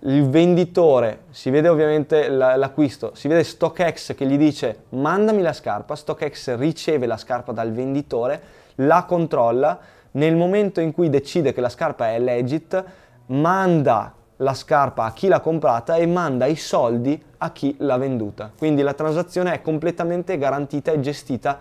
il 0.00 0.28
venditore, 0.28 1.20
si 1.30 1.50
vede 1.50 1.68
ovviamente 1.68 2.28
la- 2.28 2.56
l'acquisto, 2.56 3.12
si 3.14 3.28
vede 3.28 3.42
StockX 3.44 4.14
che 4.14 4.26
gli 4.26 4.36
dice 4.36 4.84
mandami 4.90 5.42
la 5.42 5.52
scarpa, 5.52 5.94
StockX 5.94 6.56
riceve 6.56 7.06
la 7.06 7.16
scarpa 7.16 7.52
dal 7.52 7.72
venditore, 7.72 8.40
la 8.76 9.04
controlla, 9.04 9.78
nel 10.12 10.36
momento 10.36 10.80
in 10.80 10.92
cui 10.92 11.10
decide 11.10 11.52
che 11.52 11.60
la 11.60 11.68
scarpa 11.68 12.10
è 12.10 12.18
legit, 12.18 12.84
manda 13.26 14.14
la 14.36 14.54
scarpa 14.54 15.04
a 15.04 15.12
chi 15.12 15.28
l'ha 15.28 15.40
comprata 15.40 15.96
e 15.96 16.06
manda 16.06 16.46
i 16.46 16.56
soldi 16.56 17.20
a 17.38 17.50
chi 17.50 17.74
l'ha 17.78 17.96
venduta. 17.96 18.50
Quindi 18.56 18.82
la 18.82 18.94
transazione 18.94 19.52
è 19.52 19.62
completamente 19.62 20.38
garantita 20.38 20.92
e 20.92 21.00
gestita 21.00 21.58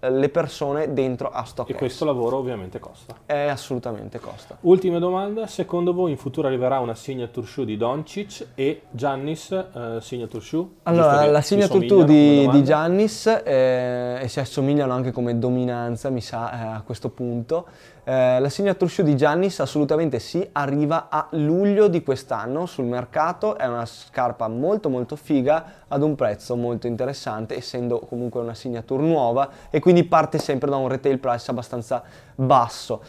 dalle 0.00 0.30
persone 0.30 0.94
dentro 0.94 1.28
a 1.28 1.42
E 1.42 1.46
StockX. 1.46 1.76
questo 1.76 2.04
lavoro 2.06 2.38
ovviamente 2.38 2.78
costa. 2.78 3.14
è 3.26 3.48
assolutamente 3.48 4.18
costa. 4.18 4.56
Ultima 4.62 4.98
domanda, 4.98 5.46
secondo 5.46 5.92
voi 5.92 6.12
in 6.12 6.16
futuro 6.16 6.46
arriverà 6.46 6.78
una 6.78 6.94
signature 6.94 7.46
shoe 7.46 7.66
di 7.66 7.76
Doncic 7.76 8.48
e 8.54 8.82
Giannis 8.90 9.50
eh, 9.52 9.98
signature 10.00 10.42
shoe? 10.42 10.66
Allora, 10.84 11.26
la 11.26 11.40
si 11.42 11.48
signature 11.48 11.86
somigliano 11.86 12.04
2 12.04 12.14
come 12.14 12.52
di, 12.52 12.58
di? 12.58 12.64
Giannis 12.64 13.26
eh, 13.44 14.18
e 14.22 14.28
si 14.28 14.40
assomigliano 14.40 14.92
anche 14.92 15.12
come 15.12 15.38
dominanza, 15.38 16.08
mi 16.08 16.22
sa, 16.22 16.52
eh, 16.52 16.76
a 16.76 16.82
questo 16.82 17.10
punto. 17.10 17.66
Eh, 18.04 18.40
la 18.40 18.48
signature 18.48 18.90
shoe 18.90 19.04
di 19.04 19.14
Giannis 19.16 19.60
assolutamente 19.60 20.18
sì, 20.18 20.48
arriva 20.52 21.08
a 21.10 21.28
luglio 21.32 21.88
di 21.88 22.02
quest'anno 22.02 22.64
sul 22.64 22.86
mercato, 22.86 23.58
è 23.58 23.66
una 23.66 23.84
scarpa 23.84 24.48
molto 24.48 24.88
molto 24.88 25.14
figa 25.14 25.79
ad 25.92 26.02
un 26.02 26.14
prezzo 26.14 26.56
molto 26.56 26.86
interessante, 26.86 27.56
essendo 27.56 27.98
comunque 28.00 28.40
una 28.40 28.54
signature 28.54 29.02
nuova 29.02 29.48
e 29.70 29.80
quindi 29.80 30.04
parte 30.04 30.38
sempre 30.38 30.70
da 30.70 30.76
un 30.76 30.88
retail 30.88 31.18
price 31.18 31.50
abbastanza 31.50 32.02
basso. 32.34 33.02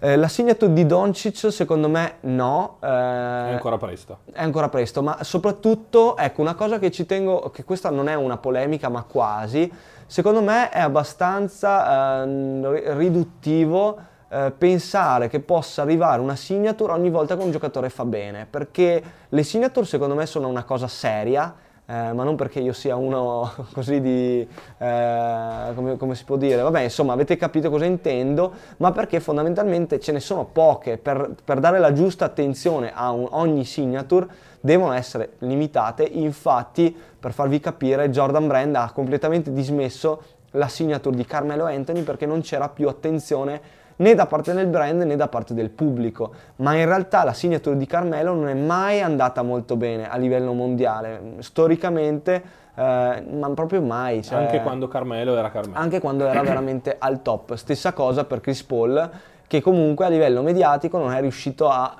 Eh, 0.00 0.16
la 0.16 0.28
signature 0.28 0.72
di 0.72 0.84
Doncic 0.84 1.50
secondo 1.52 1.88
me 1.88 2.16
no. 2.22 2.76
eh, 2.80 2.86
È 2.86 3.52
ancora 3.52 3.78
presto. 3.78 4.18
è 4.32 4.42
ancora 4.42 4.68
presto, 4.68 5.02
ma 5.02 5.22
soprattutto, 5.22 6.16
ecco, 6.16 6.40
una 6.40 6.54
cosa 6.54 6.78
che 6.78 6.90
ci 6.90 7.06
tengo, 7.06 7.50
che 7.50 7.64
questa 7.64 7.90
non 7.90 8.08
è 8.08 8.14
una 8.14 8.36
polemica, 8.36 8.88
ma 8.88 9.04
quasi, 9.04 9.72
secondo 10.06 10.42
me 10.42 10.68
è 10.70 10.80
abbastanza 10.80 12.22
ehm, 12.22 12.70
ri- 12.70 12.82
riduttivo 12.98 13.96
eh, 14.28 14.52
pensare 14.58 15.28
che 15.28 15.38
possa 15.40 15.82
arrivare 15.82 16.20
una 16.20 16.36
signature 16.36 16.92
ogni 16.92 17.08
volta 17.08 17.36
che 17.36 17.42
un 17.42 17.52
giocatore 17.52 17.88
fa 17.88 18.04
bene, 18.04 18.46
perché 18.50 19.02
le 19.28 19.42
signature 19.44 19.86
secondo 19.86 20.14
me 20.16 20.26
sono 20.26 20.48
una 20.48 20.64
cosa 20.64 20.88
seria, 20.88 21.54
eh, 21.86 22.12
ma 22.12 22.24
non 22.24 22.36
perché 22.36 22.60
io 22.60 22.72
sia 22.72 22.96
uno 22.96 23.52
così 23.72 24.00
di, 24.00 24.46
eh, 24.78 25.72
come, 25.74 25.96
come 25.96 26.14
si 26.14 26.24
può 26.24 26.36
dire, 26.36 26.62
vabbè 26.62 26.80
insomma 26.80 27.12
avete 27.12 27.36
capito 27.36 27.70
cosa 27.70 27.84
intendo, 27.84 28.52
ma 28.78 28.92
perché 28.92 29.20
fondamentalmente 29.20 30.00
ce 30.00 30.12
ne 30.12 30.20
sono 30.20 30.44
poche, 30.44 30.96
per, 30.96 31.34
per 31.44 31.60
dare 31.60 31.78
la 31.78 31.92
giusta 31.92 32.24
attenzione 32.24 32.92
a 32.94 33.10
un- 33.10 33.28
ogni 33.30 33.64
signature 33.64 34.26
devono 34.60 34.92
essere 34.92 35.32
limitate, 35.40 36.04
infatti 36.04 36.96
per 37.20 37.32
farvi 37.32 37.60
capire 37.60 38.08
Jordan 38.10 38.46
Brand 38.46 38.74
ha 38.76 38.90
completamente 38.92 39.52
dismesso 39.52 40.22
la 40.52 40.68
signature 40.68 41.16
di 41.16 41.24
Carmelo 41.24 41.64
Anthony 41.66 42.02
perché 42.02 42.26
non 42.26 42.40
c'era 42.40 42.68
più 42.68 42.88
attenzione 42.88 43.60
né 43.96 44.14
da 44.14 44.26
parte 44.26 44.52
del 44.52 44.66
brand 44.66 45.02
né 45.02 45.16
da 45.16 45.28
parte 45.28 45.54
del 45.54 45.70
pubblico, 45.70 46.32
ma 46.56 46.74
in 46.74 46.86
realtà 46.86 47.24
la 47.24 47.32
signature 47.32 47.76
di 47.76 47.86
Carmelo 47.86 48.34
non 48.34 48.48
è 48.48 48.54
mai 48.54 49.00
andata 49.00 49.42
molto 49.42 49.76
bene 49.76 50.08
a 50.08 50.16
livello 50.16 50.52
mondiale, 50.52 51.20
storicamente, 51.38 52.42
eh, 52.74 53.24
ma 53.30 53.50
proprio 53.54 53.80
mai. 53.82 54.22
cioè- 54.22 54.38
Anche 54.38 54.60
quando 54.62 54.88
Carmelo 54.88 55.36
era 55.36 55.50
Carmelo. 55.50 55.78
anche 55.78 56.00
quando 56.00 56.26
era 56.26 56.42
veramente 56.42 56.96
al 57.00 57.22
top. 57.22 57.54
Stessa 57.54 57.92
cosa 57.92 58.24
per 58.24 58.40
Chris 58.40 58.62
Paul, 58.64 59.10
che 59.46 59.60
comunque 59.60 60.04
a 60.04 60.08
livello 60.08 60.42
mediatico 60.42 60.98
non 60.98 61.12
è 61.12 61.20
riuscito 61.20 61.68
a 61.68 61.94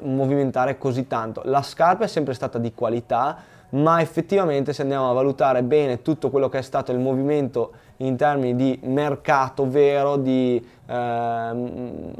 eh, 0.00 0.04
movimentare 0.06 0.78
così 0.78 1.06
tanto. 1.06 1.42
La 1.44 1.62
scarpa 1.62 2.04
è 2.04 2.08
sempre 2.08 2.34
stata 2.34 2.58
di 2.58 2.72
qualità, 2.74 3.36
ma 3.70 4.00
effettivamente 4.00 4.72
se 4.72 4.82
andiamo 4.82 5.10
a 5.10 5.12
valutare 5.12 5.62
bene 5.62 6.02
tutto 6.02 6.30
quello 6.30 6.48
che 6.48 6.58
è 6.58 6.62
stato 6.62 6.92
il 6.92 6.98
movimento 6.98 7.72
in 7.98 8.16
termini 8.16 8.54
di 8.54 8.78
mercato 8.84 9.68
vero, 9.68 10.16
di 10.16 10.64
ehm, 10.86 12.12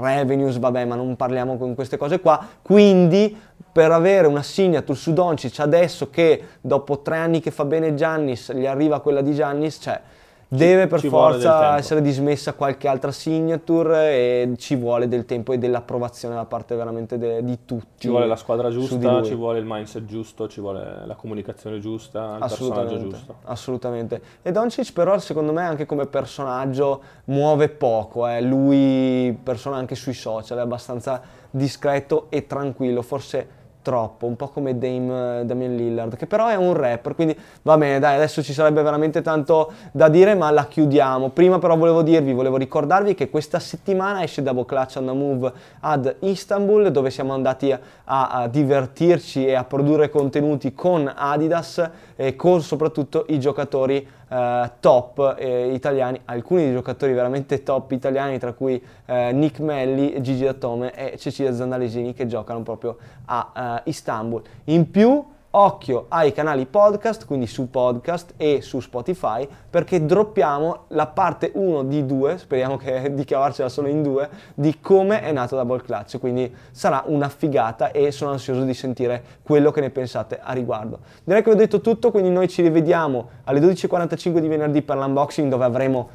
revenues, 0.00 0.58
vabbè, 0.58 0.84
ma 0.84 0.94
non 0.94 1.16
parliamo 1.16 1.56
con 1.56 1.74
queste 1.74 1.96
cose 1.96 2.20
qua, 2.20 2.46
quindi 2.62 3.36
per 3.72 3.90
avere 3.90 4.26
una 4.26 4.42
signature 4.42 4.96
su 4.96 5.12
Doncic 5.12 5.58
adesso 5.58 6.10
che 6.10 6.42
dopo 6.60 7.00
tre 7.00 7.16
anni 7.16 7.40
che 7.40 7.50
fa 7.50 7.64
bene 7.64 7.94
Giannis 7.94 8.52
gli 8.52 8.66
arriva 8.66 9.00
quella 9.00 9.20
di 9.20 9.34
Giannis, 9.34 9.78
cioè 9.80 10.00
deve 10.48 10.86
per 10.86 11.00
forza 11.00 11.76
essere 11.76 12.00
dismessa 12.00 12.52
qualche 12.54 12.88
altra 12.88 13.12
signature 13.12 14.10
e 14.12 14.54
ci 14.56 14.76
vuole 14.76 15.08
del 15.08 15.24
tempo 15.24 15.52
e 15.52 15.58
dell'approvazione 15.58 16.34
da 16.34 16.44
parte 16.44 16.74
veramente 16.74 17.18
de, 17.18 17.44
di 17.44 17.58
tutti. 17.64 18.00
Ci 18.00 18.08
vuole 18.08 18.26
la 18.26 18.36
squadra 18.36 18.70
giusta, 18.70 19.22
ci 19.22 19.34
vuole 19.34 19.58
il 19.58 19.64
mindset 19.66 20.04
giusto, 20.04 20.48
ci 20.48 20.60
vuole 20.60 21.02
la 21.06 21.14
comunicazione 21.14 21.78
giusta, 21.80 22.34
il 22.34 22.38
personaggio 22.40 22.98
giusto. 22.98 23.34
Assolutamente. 23.44 24.22
E 24.42 24.52
Doncic 24.52 24.92
però 24.92 25.18
secondo 25.18 25.52
me 25.52 25.62
anche 25.62 25.86
come 25.86 26.06
personaggio 26.06 27.02
muove 27.24 27.68
poco, 27.68 28.26
eh. 28.26 28.40
lui 28.40 29.36
persona 29.42 29.76
anche 29.76 29.94
sui 29.94 30.14
social 30.14 30.58
è 30.58 30.60
abbastanza 30.60 31.20
discreto 31.50 32.26
e 32.30 32.46
tranquillo, 32.46 33.02
forse 33.02 33.62
troppo, 33.84 34.26
un 34.26 34.34
po' 34.34 34.48
come 34.48 34.76
Dame, 34.78 35.40
uh, 35.40 35.44
Damian 35.44 35.76
Lillard, 35.76 36.16
che 36.16 36.26
però 36.26 36.48
è 36.48 36.56
un 36.56 36.72
rapper, 36.72 37.14
quindi 37.14 37.38
va 37.62 37.76
bene, 37.76 37.98
dai, 38.00 38.16
adesso 38.16 38.42
ci 38.42 38.54
sarebbe 38.54 38.82
veramente 38.82 39.20
tanto 39.20 39.72
da 39.92 40.08
dire, 40.08 40.34
ma 40.34 40.50
la 40.50 40.66
chiudiamo. 40.66 41.28
Prima 41.28 41.58
però 41.58 41.76
volevo 41.76 42.02
dirvi, 42.02 42.32
volevo 42.32 42.56
ricordarvi 42.56 43.14
che 43.14 43.28
questa 43.28 43.60
settimana 43.60 44.22
esce 44.22 44.42
Double 44.42 44.64
Clutch 44.64 44.96
on 44.96 45.06
the 45.06 45.12
Move 45.12 45.52
ad 45.80 46.16
Istanbul, 46.20 46.90
dove 46.90 47.10
siamo 47.10 47.34
andati 47.34 47.70
a, 47.70 47.80
a 48.04 48.48
divertirci 48.48 49.46
e 49.46 49.54
a 49.54 49.64
produrre 49.64 50.08
contenuti 50.08 50.72
con 50.72 51.12
Adidas 51.14 51.90
e 52.16 52.36
con 52.36 52.62
soprattutto 52.62 53.24
i 53.28 53.38
giocatori 53.40 54.06
eh, 54.28 54.70
top 54.80 55.36
eh, 55.38 55.72
italiani, 55.72 56.20
alcuni 56.24 56.72
giocatori 56.72 57.12
veramente 57.12 57.62
top 57.62 57.92
italiani, 57.92 58.38
tra 58.38 58.52
cui 58.52 58.82
eh, 59.06 59.32
Nick 59.32 59.60
Melli, 59.60 60.20
Gigi 60.20 60.44
Datome 60.44 60.92
e 60.94 61.18
Cecilia 61.18 61.54
Zandalesini 61.54 62.12
che 62.12 62.26
giocano 62.26 62.62
proprio 62.62 62.96
a 63.26 63.82
eh, 63.84 63.90
Istanbul. 63.90 64.42
In 64.64 64.90
più 64.90 65.24
occhio 65.56 66.06
ai 66.08 66.32
canali 66.32 66.66
podcast, 66.66 67.26
quindi 67.26 67.46
su 67.46 67.70
podcast 67.70 68.34
e 68.36 68.60
su 68.60 68.80
Spotify, 68.80 69.46
perché 69.70 70.04
droppiamo 70.04 70.84
la 70.88 71.06
parte 71.06 71.50
1 71.54 71.84
di 71.84 72.04
2, 72.06 72.38
speriamo 72.38 72.76
che, 72.76 73.12
di 73.14 73.24
cavarcela 73.24 73.68
solo 73.68 73.88
in 73.88 74.02
due, 74.02 74.28
di 74.54 74.80
come 74.80 75.22
è 75.22 75.32
nato 75.32 75.56
Double 75.56 75.82
Clutch, 75.82 76.18
quindi 76.18 76.52
sarà 76.72 77.04
una 77.06 77.28
figata 77.28 77.90
e 77.90 78.10
sono 78.10 78.32
ansioso 78.32 78.62
di 78.62 78.74
sentire 78.74 79.22
quello 79.42 79.70
che 79.70 79.80
ne 79.80 79.90
pensate 79.90 80.40
a 80.42 80.52
riguardo. 80.52 81.00
Direi 81.22 81.42
che 81.42 81.50
ho 81.50 81.54
detto 81.54 81.80
tutto, 81.80 82.10
quindi 82.10 82.30
noi 82.30 82.48
ci 82.48 82.62
rivediamo 82.62 83.28
alle 83.44 83.60
12.45 83.60 84.38
di 84.38 84.48
venerdì 84.48 84.82
per 84.82 84.96
l'unboxing 84.96 85.48
dove 85.48 85.64
avremo 85.64 86.10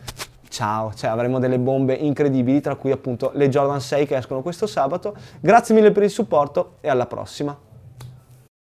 ciao, 0.49 0.93
cioè 0.93 1.09
avremo 1.09 1.39
delle 1.39 1.59
bombe 1.59 1.93
incredibili, 1.93 2.59
tra 2.59 2.75
cui 2.75 2.91
appunto 2.91 3.31
le 3.35 3.47
Jordan 3.47 3.79
6 3.79 4.05
che 4.05 4.17
escono 4.17 4.41
questo 4.41 4.67
sabato. 4.67 5.15
Grazie 5.39 5.73
mille 5.75 5.91
per 5.91 6.03
il 6.03 6.09
supporto 6.09 6.73
e 6.81 6.89
alla 6.89 7.05
prossima. 7.05 7.68